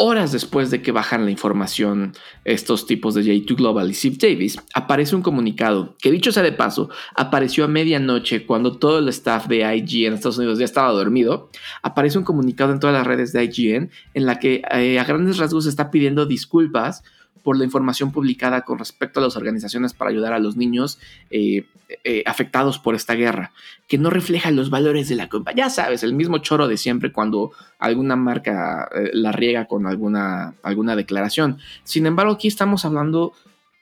horas 0.03 0.33
después 0.33 0.71
de 0.71 0.81
que 0.81 0.93
bajan 0.93 1.27
la 1.27 1.31
información 1.31 2.15
estos 2.47 2.87
tipos 2.87 3.15
de 3.15 3.23
J2 3.23 3.55
Global 3.55 3.91
y 3.91 3.95
Steve 3.95 4.17
Davis, 4.19 4.59
aparece 4.73 5.15
un 5.15 5.21
comunicado 5.21 5.95
que 6.01 6.11
dicho 6.11 6.33
sea 6.33 6.43
de 6.43 6.53
paso, 6.53 6.89
apareció 7.15 7.65
a 7.65 7.69
medianoche 7.69 8.47
cuando 8.47 8.79
todo 8.79 9.01
el 9.01 9.09
staff 9.11 9.47
de 9.47 9.59
IGN 9.59 10.07
en 10.07 10.15
Estados 10.15 10.39
Unidos 10.39 10.59
ya 10.59 10.65
estaba 10.65 10.91
dormido. 10.93 11.51
Aparece 11.83 12.17
un 12.17 12.25
comunicado 12.25 12.73
en 12.73 12.81
todas 12.81 12.97
las 12.97 13.07
redes 13.07 13.35
de 13.35 13.45
IGN 13.45 13.91
en 14.15 14.27
la 14.27 14.39
que 14.39 14.63
eh, 14.73 14.99
a 14.99 15.05
grandes 15.05 15.37
rasgos 15.37 15.67
está 15.67 15.91
pidiendo 15.91 16.25
disculpas 16.25 17.05
por 17.43 17.57
la 17.57 17.65
información 17.65 18.13
publicada 18.13 18.63
con 18.63 18.79
respecto 18.79 19.21
a 19.21 19.23
las 19.23 19.37
organizaciones 19.37 19.95
para 19.95 20.11
ayudar 20.11 20.33
a 20.33 20.39
los 20.39 20.57
niños 20.57 20.99
eh, 21.31 21.67
eh, 22.05 22.23
afectados 22.27 22.79
por 22.79 22.95
esta 22.95 23.15
guerra, 23.15 23.53
que 23.89 23.99
no 23.99 24.11
refleja 24.11 24.51
los 24.51 24.71
valores 24.71 25.09
de 25.09 25.17
la 25.17 25.29
compañía. 25.29 25.65
Ya 25.65 25.71
sabes, 25.71 26.03
el 26.03 26.15
mismo 26.15 26.39
choro 26.39 26.69
de 26.69 26.77
siempre 26.77 27.13
cuando 27.13 27.53
alguna 27.79 28.17
marca 28.17 28.89
eh, 28.95 29.11
la 29.13 29.33
riega 29.33 29.67
con 29.67 29.87
alguna, 29.87 30.55
alguna 30.63 30.97
declaración. 30.97 31.59
Sin 31.85 32.07
embargo, 32.07 32.33
aquí 32.33 32.49
estamos 32.49 32.85
hablando 32.85 33.33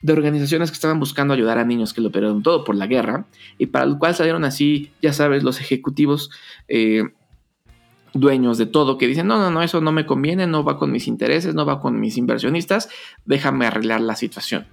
de 0.00 0.12
organizaciones 0.12 0.70
que 0.70 0.74
estaban 0.74 1.00
buscando 1.00 1.34
ayudar 1.34 1.58
a 1.58 1.64
niños 1.64 1.92
que 1.92 2.00
lo 2.00 2.12
perdieron 2.12 2.42
todo 2.42 2.62
por 2.62 2.76
la 2.76 2.86
guerra 2.86 3.26
y 3.58 3.66
para 3.66 3.84
lo 3.84 3.98
cual 3.98 4.14
salieron 4.14 4.44
así, 4.44 4.92
ya 5.02 5.12
sabes, 5.12 5.42
los 5.42 5.60
ejecutivos 5.60 6.30
dueños 8.14 8.58
de 8.58 8.66
todo 8.66 8.98
que 8.98 9.06
dicen, 9.06 9.26
no, 9.26 9.38
no, 9.38 9.50
no, 9.50 9.62
eso 9.62 9.80
no 9.80 9.92
me 9.92 10.06
conviene, 10.06 10.46
no 10.46 10.64
va 10.64 10.78
con 10.78 10.90
mis 10.90 11.06
intereses, 11.06 11.54
no 11.54 11.66
va 11.66 11.80
con 11.80 12.00
mis 12.00 12.16
inversionistas, 12.16 12.88
déjame 13.24 13.66
arreglar 13.66 14.00
la 14.00 14.16
situación. 14.16 14.66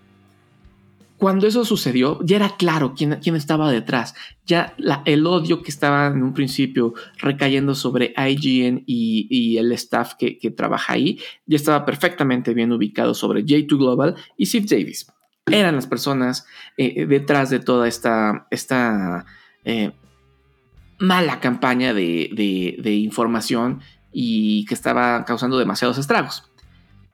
Cuando 1.17 1.47
eso 1.47 1.63
sucedió, 1.63 2.19
ya 2.23 2.35
era 2.35 2.57
claro 2.57 2.93
quién, 2.95 3.19
quién 3.21 3.37
estaba 3.37 3.71
detrás. 3.71 4.15
Ya 4.45 4.75
el 5.05 5.25
odio 5.25 5.61
que 5.61 5.71
estaba 5.71 6.07
en 6.07 6.21
un 6.21 6.33
principio 6.33 6.93
recayendo 7.19 7.73
sobre 7.73 8.13
IGN 8.17 8.83
y, 8.85 9.57
el 9.57 9.71
staff 9.71 10.15
que, 10.15 10.37
trabaja 10.55 10.93
ahí, 10.93 11.19
ya 11.45 11.55
estaba 11.55 11.85
perfectamente 11.85 12.53
bien 12.53 12.71
ubicado 12.73 13.13
sobre 13.13 13.45
J2 13.45 13.77
Global 13.77 14.15
y 14.37 14.45
Steve 14.45 14.65
Davis. 14.69 15.07
Eran 15.45 15.75
las 15.75 15.87
personas 15.87 16.45
eh, 16.75 17.05
detrás 17.05 17.49
de 17.49 17.59
toda 17.59 17.87
esta, 17.87 18.47
esta 18.51 19.25
eh, 19.63 19.91
mala 20.97 21.39
campaña 21.39 21.93
de, 21.93 22.83
información 23.03 23.81
y 24.11 24.65
que 24.65 24.73
estaba 24.73 25.25
causando 25.25 25.57
demasiados 25.57 25.97
estragos. 25.97 26.49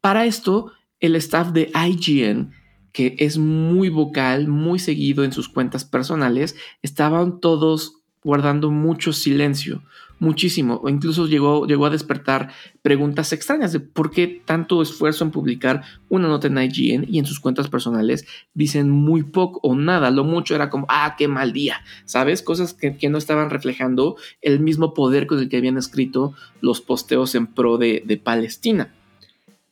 Para 0.01 0.25
esto, 0.25 0.71
el 0.99 1.15
staff 1.15 1.49
de 1.49 1.71
IGN, 1.73 2.51
que 2.91 3.15
es 3.19 3.37
muy 3.37 3.89
vocal, 3.89 4.47
muy 4.47 4.79
seguido 4.79 5.23
en 5.23 5.31
sus 5.31 5.49
cuentas 5.49 5.85
personales, 5.85 6.55
estaban 6.81 7.39
todos 7.39 7.97
guardando 8.23 8.69
mucho 8.69 9.13
silencio, 9.13 9.83
muchísimo, 10.21 10.79
o 10.83 10.87
incluso 10.87 11.25
llegó, 11.25 11.65
llegó 11.65 11.87
a 11.87 11.89
despertar 11.89 12.53
preguntas 12.83 13.33
extrañas 13.33 13.73
de 13.73 13.79
por 13.79 14.11
qué 14.11 14.41
tanto 14.45 14.83
esfuerzo 14.83 15.23
en 15.23 15.31
publicar 15.31 15.81
una 16.09 16.27
nota 16.27 16.45
en 16.45 16.59
IGN 16.59 17.07
y 17.09 17.17
en 17.17 17.25
sus 17.25 17.39
cuentas 17.39 17.69
personales 17.69 18.27
dicen 18.53 18.91
muy 18.91 19.23
poco 19.23 19.59
o 19.63 19.75
nada, 19.75 20.11
lo 20.11 20.23
mucho 20.23 20.53
era 20.53 20.69
como, 20.69 20.85
ah, 20.89 21.15
qué 21.17 21.27
mal 21.27 21.53
día, 21.53 21.81
¿sabes? 22.05 22.43
Cosas 22.43 22.75
que, 22.75 23.09
no 23.09 23.17
estaban 23.17 23.49
reflejando 23.49 24.15
el 24.43 24.59
mismo 24.59 24.93
poder 24.93 25.25
con 25.25 25.39
el 25.39 25.49
que 25.49 25.57
habían 25.57 25.77
escrito 25.77 26.35
los 26.61 26.81
posteos 26.81 27.33
en 27.33 27.47
pro 27.47 27.79
de, 27.79 28.21
Palestina. 28.23 28.93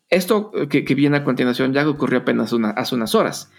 Esto 0.10 0.52
que, 0.68 0.82
viene 0.96 1.18
a 1.18 1.24
continuación 1.24 1.74
ya 1.74 1.88
ocurrió 1.88 2.20
apenas 2.20 2.52
hace 2.76 2.96
unas 2.96 3.14
horas 3.14 3.52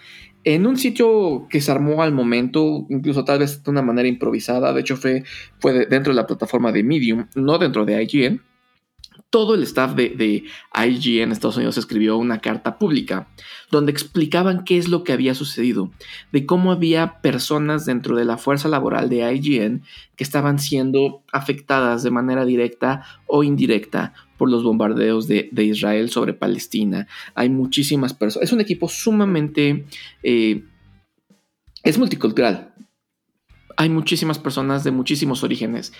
en 0.43 0.65
un 0.65 0.77
sitio 0.77 1.47
que 1.49 1.61
se 1.61 1.71
armó 1.71 2.01
al 2.01 2.13
momento, 2.13 2.85
incluso 2.89 3.23
tal 3.23 3.39
vez 3.39 3.63
de 3.63 3.71
una 3.71 3.81
manera 3.81 4.07
improvisada, 4.07 4.73
de 4.73 4.81
hecho 4.81 4.97
fue, 4.97 5.23
fue 5.59 5.85
dentro 5.85 6.13
de 6.13 6.15
la 6.15 6.27
plataforma 6.27 6.71
de 6.71 6.83
Medium, 6.83 7.27
no 7.35 7.57
dentro 7.57 7.85
de 7.85 8.01
IGN, 8.03 8.41
todo 9.31 9.55
el 9.55 9.63
staff 9.63 9.95
de, 9.95 10.09
de, 10.09 10.43
IGN 10.75 11.23
en 11.23 11.31
Estados 11.31 11.55
Unidos 11.55 11.77
escribió 11.77 12.17
una 12.17 12.39
carta 12.39 12.77
pública 12.77 13.29
donde 13.71 13.91
explicaban 13.91 14.65
qué 14.65 14.77
es 14.77 14.89
lo 14.89 15.03
que 15.03 15.13
había 15.13 15.33
sucedido, 15.33 15.89
de 16.33 16.45
cómo 16.45 16.71
había 16.71 17.21
personas 17.21 17.85
dentro 17.85 18.17
de 18.17 18.25
la 18.25 18.37
fuerza 18.37 18.67
laboral 18.67 19.09
de 19.09 19.33
IGN 19.33 19.83
que 20.17 20.23
estaban 20.23 20.59
siendo 20.59 21.23
afectadas 21.31 22.03
de 22.03 22.11
manera 22.11 22.45
directa 22.45 23.05
o 23.25 23.43
indirecta 23.43 24.13
por 24.37 24.51
los 24.51 24.63
bombardeos 24.63 25.27
de, 25.27 25.49
Israel 25.55 26.09
sobre 26.09 26.33
Palestina. 26.33 27.07
Hay 27.33 27.49
muchísimas 27.49 28.13
personas. 28.13 28.49
Es 28.49 28.53
un 28.53 28.59
equipo 28.59 28.89
sumamente... 28.89 29.85
Eh, 30.23 30.65
es 31.83 31.97
multicultural. 31.97 32.73
Hay 33.77 33.89
muchísimas 33.89 34.37
personas 34.39 34.83
de 34.83 34.91
muchísimos 34.91 35.43
orígenes 35.43 35.93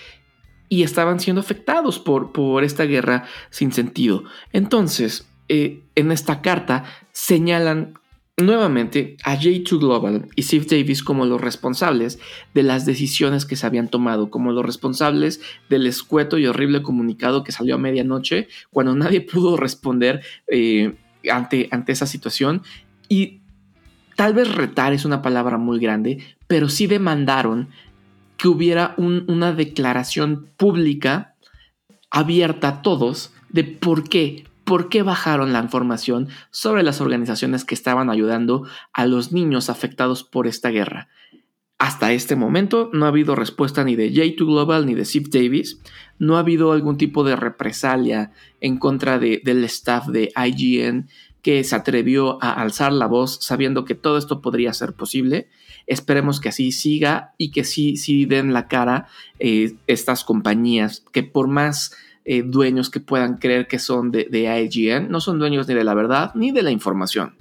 y 0.72 0.84
estaban 0.84 1.20
siendo 1.20 1.40
afectados 1.40 1.98
por, 1.98 2.32
por 2.32 2.64
esta 2.64 2.84
guerra 2.84 3.26
sin 3.50 3.72
sentido. 3.72 4.24
Entonces, 4.54 5.28
eh, 5.50 5.82
en 5.96 6.10
esta 6.10 6.40
carta 6.40 6.84
señalan 7.12 7.92
nuevamente 8.38 9.18
a 9.22 9.36
J2 9.36 9.78
Global 9.78 10.28
y 10.34 10.44
Steve 10.44 10.64
Davis 10.64 11.02
como 11.02 11.26
los 11.26 11.42
responsables 11.42 12.18
de 12.54 12.62
las 12.62 12.86
decisiones 12.86 13.44
que 13.44 13.54
se 13.54 13.66
habían 13.66 13.88
tomado, 13.88 14.30
como 14.30 14.50
los 14.50 14.64
responsables 14.64 15.42
del 15.68 15.86
escueto 15.86 16.38
y 16.38 16.46
horrible 16.46 16.80
comunicado 16.80 17.44
que 17.44 17.52
salió 17.52 17.74
a 17.74 17.78
medianoche 17.78 18.48
cuando 18.70 18.94
nadie 18.96 19.20
pudo 19.30 19.58
responder 19.58 20.22
eh, 20.46 20.94
ante, 21.30 21.68
ante 21.70 21.92
esa 21.92 22.06
situación. 22.06 22.62
Y 23.10 23.42
tal 24.16 24.32
vez 24.32 24.50
retar 24.50 24.94
es 24.94 25.04
una 25.04 25.20
palabra 25.20 25.58
muy 25.58 25.78
grande, 25.78 26.24
pero 26.46 26.70
sí 26.70 26.86
demandaron 26.86 27.68
que 28.42 28.48
hubiera 28.48 28.96
una 28.98 29.52
declaración 29.52 30.48
pública 30.56 31.36
abierta 32.10 32.66
a 32.66 32.82
todos 32.82 33.32
de 33.50 33.62
por 33.62 34.08
qué, 34.08 34.48
por 34.64 34.88
qué 34.88 35.04
bajaron 35.04 35.52
la 35.52 35.60
información 35.60 36.26
sobre 36.50 36.82
las 36.82 37.00
organizaciones 37.00 37.64
que 37.64 37.76
estaban 37.76 38.10
ayudando 38.10 38.66
a 38.92 39.06
los 39.06 39.30
niños 39.30 39.70
afectados 39.70 40.24
por 40.24 40.48
esta 40.48 40.70
guerra. 40.70 41.06
Hasta 41.78 42.12
este 42.12 42.34
momento 42.34 42.90
no 42.92 43.04
ha 43.04 43.10
habido 43.10 43.36
respuesta 43.36 43.84
ni 43.84 43.94
de 43.94 44.12
J2 44.12 44.44
Global 44.44 44.86
ni 44.86 44.94
de 44.94 45.04
Steve 45.04 45.26
Davis. 45.30 45.80
No 46.18 46.34
ha 46.36 46.40
habido 46.40 46.72
algún 46.72 46.96
tipo 46.96 47.22
de 47.22 47.36
represalia 47.36 48.32
en 48.60 48.76
contra 48.76 49.20
del 49.20 49.62
staff 49.66 50.08
de 50.08 50.32
IGN 50.34 51.08
que 51.42 51.62
se 51.62 51.76
atrevió 51.76 52.42
a 52.42 52.54
alzar 52.54 52.92
la 52.92 53.06
voz 53.06 53.38
sabiendo 53.40 53.84
que 53.84 53.94
todo 53.94 54.18
esto 54.18 54.40
podría 54.40 54.72
ser 54.72 54.94
posible. 54.94 55.48
Esperemos 55.86 56.40
que 56.40 56.48
así 56.48 56.72
siga 56.72 57.34
y 57.38 57.50
que 57.50 57.64
sí, 57.64 57.96
sí 57.96 58.24
den 58.24 58.52
la 58.52 58.68
cara 58.68 59.08
eh, 59.38 59.74
estas 59.86 60.24
compañías 60.24 61.04
que 61.12 61.22
por 61.22 61.48
más 61.48 61.94
eh, 62.24 62.42
dueños 62.42 62.90
que 62.90 63.00
puedan 63.00 63.38
creer 63.38 63.66
que 63.66 63.78
son 63.78 64.10
de, 64.10 64.28
de 64.30 64.42
IGN, 64.62 65.10
no 65.10 65.20
son 65.20 65.38
dueños 65.38 65.66
ni 65.68 65.74
de 65.74 65.84
la 65.84 65.94
verdad 65.94 66.32
ni 66.34 66.52
de 66.52 66.62
la 66.62 66.70
información. 66.70 67.34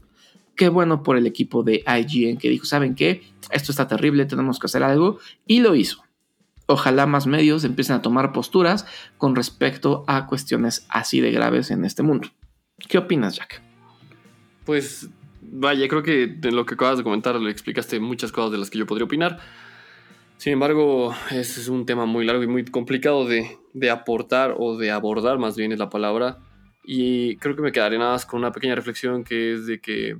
Qué 0.56 0.70
bueno 0.70 1.04
por 1.04 1.18
el 1.18 1.28
equipo 1.28 1.64
de 1.64 1.84
IGN 1.86 2.38
que 2.38 2.50
dijo, 2.50 2.66
¿saben 2.66 2.96
qué? 2.96 3.24
Esto 3.52 3.72
está 3.72 3.88
terrible, 3.88 4.26
tenemos 4.26 4.60
que 4.60 4.66
hacer 4.66 4.84
algo 4.84 5.20
y 5.46 5.60
lo 5.62 5.76
hizo. 5.76 6.04
Ojalá 6.66 7.06
más 7.06 7.28
medios 7.28 7.64
empiecen 7.64 7.98
a 7.98 8.02
tomar 8.02 8.32
posturas 8.32 8.86
con 9.18 9.36
respecto 9.36 10.04
a 10.08 10.26
cuestiones 10.28 10.86
así 10.90 11.20
de 11.20 11.32
graves 11.32 11.70
en 11.70 11.84
este 11.84 12.02
mundo. 12.02 12.30
¿Qué 12.88 12.98
opinas, 12.98 13.36
Jack? 13.36 13.62
Pues 14.66 15.10
vaya, 15.52 15.88
creo 15.88 16.02
que 16.02 16.28
de 16.28 16.52
lo 16.52 16.66
que 16.66 16.76
acabas 16.76 16.98
de 16.98 17.04
comentar 17.04 17.36
le 17.36 17.52
explicaste 17.52 18.00
muchas 18.00 18.32
cosas 18.32 18.52
de 18.52 18.58
las 18.58 18.70
que 18.70 18.80
yo 18.80 18.86
podría 18.86 19.06
opinar. 19.06 19.40
Sin 20.38 20.54
embargo, 20.54 21.14
es 21.30 21.68
un 21.68 21.86
tema 21.86 22.06
muy 22.06 22.26
largo 22.26 22.42
y 22.42 22.48
muy 22.48 22.66
complicado 22.66 23.26
de, 23.26 23.90
aportar 23.92 24.56
o 24.58 24.78
de 24.78 24.90
abordar, 24.90 25.38
más 25.38 25.56
bien 25.56 25.72
es 25.72 25.80
la 25.80 25.90
palabra. 25.90 26.40
Y 26.84 27.36
creo 27.38 27.56
que 27.56 27.62
me 27.62 27.72
quedaré 27.72 28.00
nada 28.00 28.14
más 28.14 28.26
con 28.26 28.40
una 28.40 28.52
pequeña 28.52 28.74
reflexión 28.74 29.24
que 29.24 29.54
es 29.54 29.68
de 29.68 29.80
que 29.80 30.18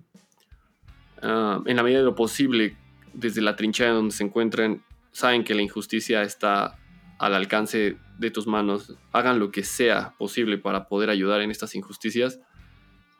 ah, 1.24 1.62
en 1.66 1.76
la 1.76 1.82
medida 1.82 2.00
de 2.00 2.06
lo 2.06 2.14
posible, 2.14 2.78
desde 3.14 3.42
la 3.42 3.56
trinchera 3.56 3.90
en 3.90 3.96
donde 3.96 4.14
se 4.14 4.24
encuentren, 4.24 4.84
saben 5.12 5.44
que 5.44 5.56
la 5.56 5.64
injusticia 5.64 6.22
está 6.22 6.78
al 7.18 7.34
alcance 7.34 7.98
de 8.20 8.32
tus 8.32 8.46
manos, 8.46 8.96
hagan 9.12 9.40
lo 9.40 9.52
que 9.52 9.64
sea 9.64 10.14
posible 10.18 10.58
para 10.58 10.88
poder 10.88 11.10
ayudar 11.10 11.42
en 11.42 11.50
estas 11.50 11.74
injusticias 11.74 12.40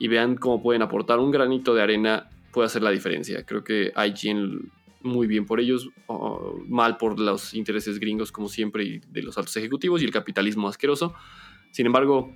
y 0.02 0.08
vean 0.08 0.36
cómo 0.36 0.64
pueden 0.64 0.82
aportar 0.82 1.20
un 1.20 1.30
granito 1.30 1.76
de 1.76 1.84
arena, 1.84 2.28
puede 2.52 2.66
hacer 2.66 2.82
la 2.82 2.90
diferencia. 2.90 3.46
Creo 3.46 3.64
que 3.64 3.94
IGN 3.96 4.72
muy 5.02 5.28
bien 5.28 5.46
por 5.46 5.60
ellos, 5.60 5.90
mal 6.68 6.98
por 6.98 7.20
los 7.20 7.54
intereses 7.54 8.00
gringos 8.00 8.32
como 8.32 8.50
siempre 8.50 8.84
y 8.84 8.98
de 8.98 9.22
los 9.22 9.38
altos 9.38 9.56
ejecutivos 9.58 10.02
y 10.02 10.06
el 10.06 10.12
capitalismo 10.12 10.68
asqueroso. 10.68 11.14
Sin 11.70 11.86
embargo, 11.86 12.36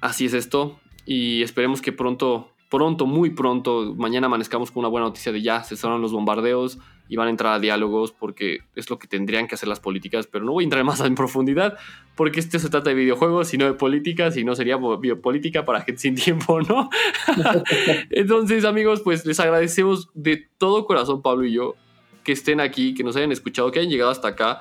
así 0.00 0.24
es 0.24 0.34
esto 0.34 0.80
y 1.06 1.42
esperemos 1.42 1.80
que 1.80 1.92
pronto 1.92 2.50
pronto, 2.70 3.06
muy 3.06 3.30
pronto, 3.30 3.94
mañana 3.96 4.28
amanezcamos 4.28 4.70
con 4.70 4.80
una 4.80 4.88
buena 4.88 5.08
noticia 5.08 5.32
de 5.32 5.42
ya 5.42 5.62
cesaron 5.64 6.00
los 6.00 6.12
bombardeos 6.12 6.78
y 7.08 7.16
van 7.16 7.26
a 7.26 7.30
entrar 7.30 7.52
a 7.52 7.58
diálogos 7.58 8.12
porque 8.12 8.60
es 8.76 8.88
lo 8.88 8.98
que 9.00 9.08
tendrían 9.08 9.48
que 9.48 9.56
hacer 9.56 9.68
las 9.68 9.80
políticas, 9.80 10.28
pero 10.28 10.44
no 10.44 10.52
voy 10.52 10.62
a 10.62 10.66
entrar 10.66 10.84
más 10.84 11.00
en 11.00 11.16
profundidad 11.16 11.76
porque 12.14 12.38
esto 12.38 12.60
se 12.60 12.70
trata 12.70 12.90
de 12.90 12.94
videojuegos 12.94 13.52
y 13.52 13.58
no 13.58 13.66
de 13.66 13.74
política, 13.74 14.30
si 14.30 14.44
no 14.44 14.54
sería 14.54 14.76
biopolítica 14.76 15.64
para 15.64 15.80
gente 15.80 16.00
sin 16.00 16.14
tiempo, 16.14 16.60
¿no? 16.62 16.88
Entonces, 18.10 18.64
amigos, 18.64 19.00
pues 19.02 19.26
les 19.26 19.40
agradecemos 19.40 20.08
de 20.14 20.48
todo 20.56 20.86
corazón, 20.86 21.22
Pablo 21.22 21.46
y 21.46 21.52
yo, 21.52 21.74
que 22.22 22.30
estén 22.30 22.60
aquí, 22.60 22.94
que 22.94 23.02
nos 23.02 23.16
hayan 23.16 23.32
escuchado, 23.32 23.72
que 23.72 23.80
hayan 23.80 23.90
llegado 23.90 24.12
hasta 24.12 24.28
acá. 24.28 24.60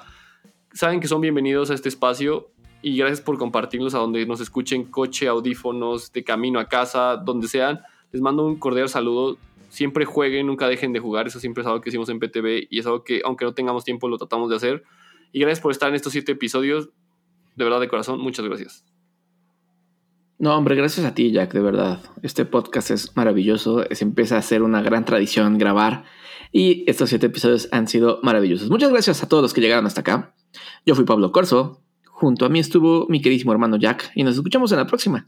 Saben 0.73 0.99
que 0.99 1.07
son 1.07 1.21
bienvenidos 1.21 1.69
a 1.69 1.75
este 1.75 1.89
espacio 1.89 2.49
y 2.81 2.97
gracias 2.97 3.21
por 3.21 3.37
compartirlos 3.37 3.93
a 3.93 3.99
donde 3.99 4.25
nos 4.25 4.41
escuchen, 4.41 4.85
coche, 4.85 5.27
audífonos, 5.27 6.11
de 6.11 6.23
camino 6.23 6.59
a 6.59 6.67
casa, 6.67 7.17
donde 7.17 7.47
sean 7.47 7.81
les 8.11 8.21
mando 8.21 8.45
un 8.45 8.57
cordial 8.57 8.89
saludo. 8.89 9.37
Siempre 9.69 10.05
jueguen, 10.05 10.47
nunca 10.47 10.67
dejen 10.67 10.93
de 10.93 10.99
jugar. 10.99 11.27
Eso 11.27 11.39
siempre 11.39 11.61
es 11.61 11.67
algo 11.67 11.81
que 11.81 11.89
hicimos 11.89 12.09
en 12.09 12.19
PTV 12.19 12.67
y 12.69 12.79
es 12.79 12.85
algo 12.85 13.03
que, 13.03 13.21
aunque 13.23 13.45
no 13.45 13.53
tengamos 13.53 13.83
tiempo, 13.83 14.07
lo 14.07 14.17
tratamos 14.17 14.49
de 14.49 14.55
hacer. 14.55 14.83
Y 15.31 15.39
gracias 15.39 15.61
por 15.61 15.71
estar 15.71 15.89
en 15.89 15.95
estos 15.95 16.11
siete 16.13 16.31
episodios. 16.31 16.89
De 17.55 17.63
verdad, 17.63 17.79
de 17.79 17.87
corazón, 17.87 18.19
muchas 18.19 18.45
gracias. 18.45 18.83
No, 20.39 20.55
hombre, 20.55 20.75
gracias 20.75 21.05
a 21.05 21.13
ti, 21.13 21.31
Jack, 21.31 21.53
de 21.53 21.59
verdad. 21.59 22.01
Este 22.23 22.45
podcast 22.45 22.91
es 22.91 23.15
maravilloso. 23.15 23.83
Se 23.91 24.05
empieza 24.05 24.37
a 24.37 24.41
ser 24.41 24.63
una 24.63 24.81
gran 24.81 25.03
tradición 25.03 25.57
grabar. 25.57 26.05
Y 26.51 26.89
estos 26.89 27.09
siete 27.09 27.27
episodios 27.27 27.67
han 27.71 27.87
sido 27.87 28.19
maravillosos. 28.23 28.69
Muchas 28.69 28.89
gracias 28.89 29.21
a 29.21 29.27
todos 29.27 29.43
los 29.43 29.53
que 29.53 29.61
llegaron 29.61 29.85
hasta 29.85 30.01
acá. 30.01 30.33
Yo 30.85 30.95
fui 30.95 31.03
Pablo 31.03 31.31
Corso. 31.31 31.83
Junto 32.05 32.45
a 32.45 32.49
mí 32.49 32.59
estuvo 32.59 33.05
mi 33.07 33.21
queridísimo 33.21 33.51
hermano 33.51 33.77
Jack. 33.77 34.11
Y 34.15 34.23
nos 34.23 34.35
escuchamos 34.35 34.71
en 34.71 34.77
la 34.77 34.87
próxima. 34.87 35.27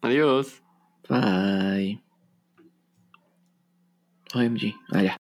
Adiós. 0.00 0.62
Bye. 1.08 1.98
OMG. 4.34 4.74
Ah, 4.92 5.02
ya. 5.02 5.21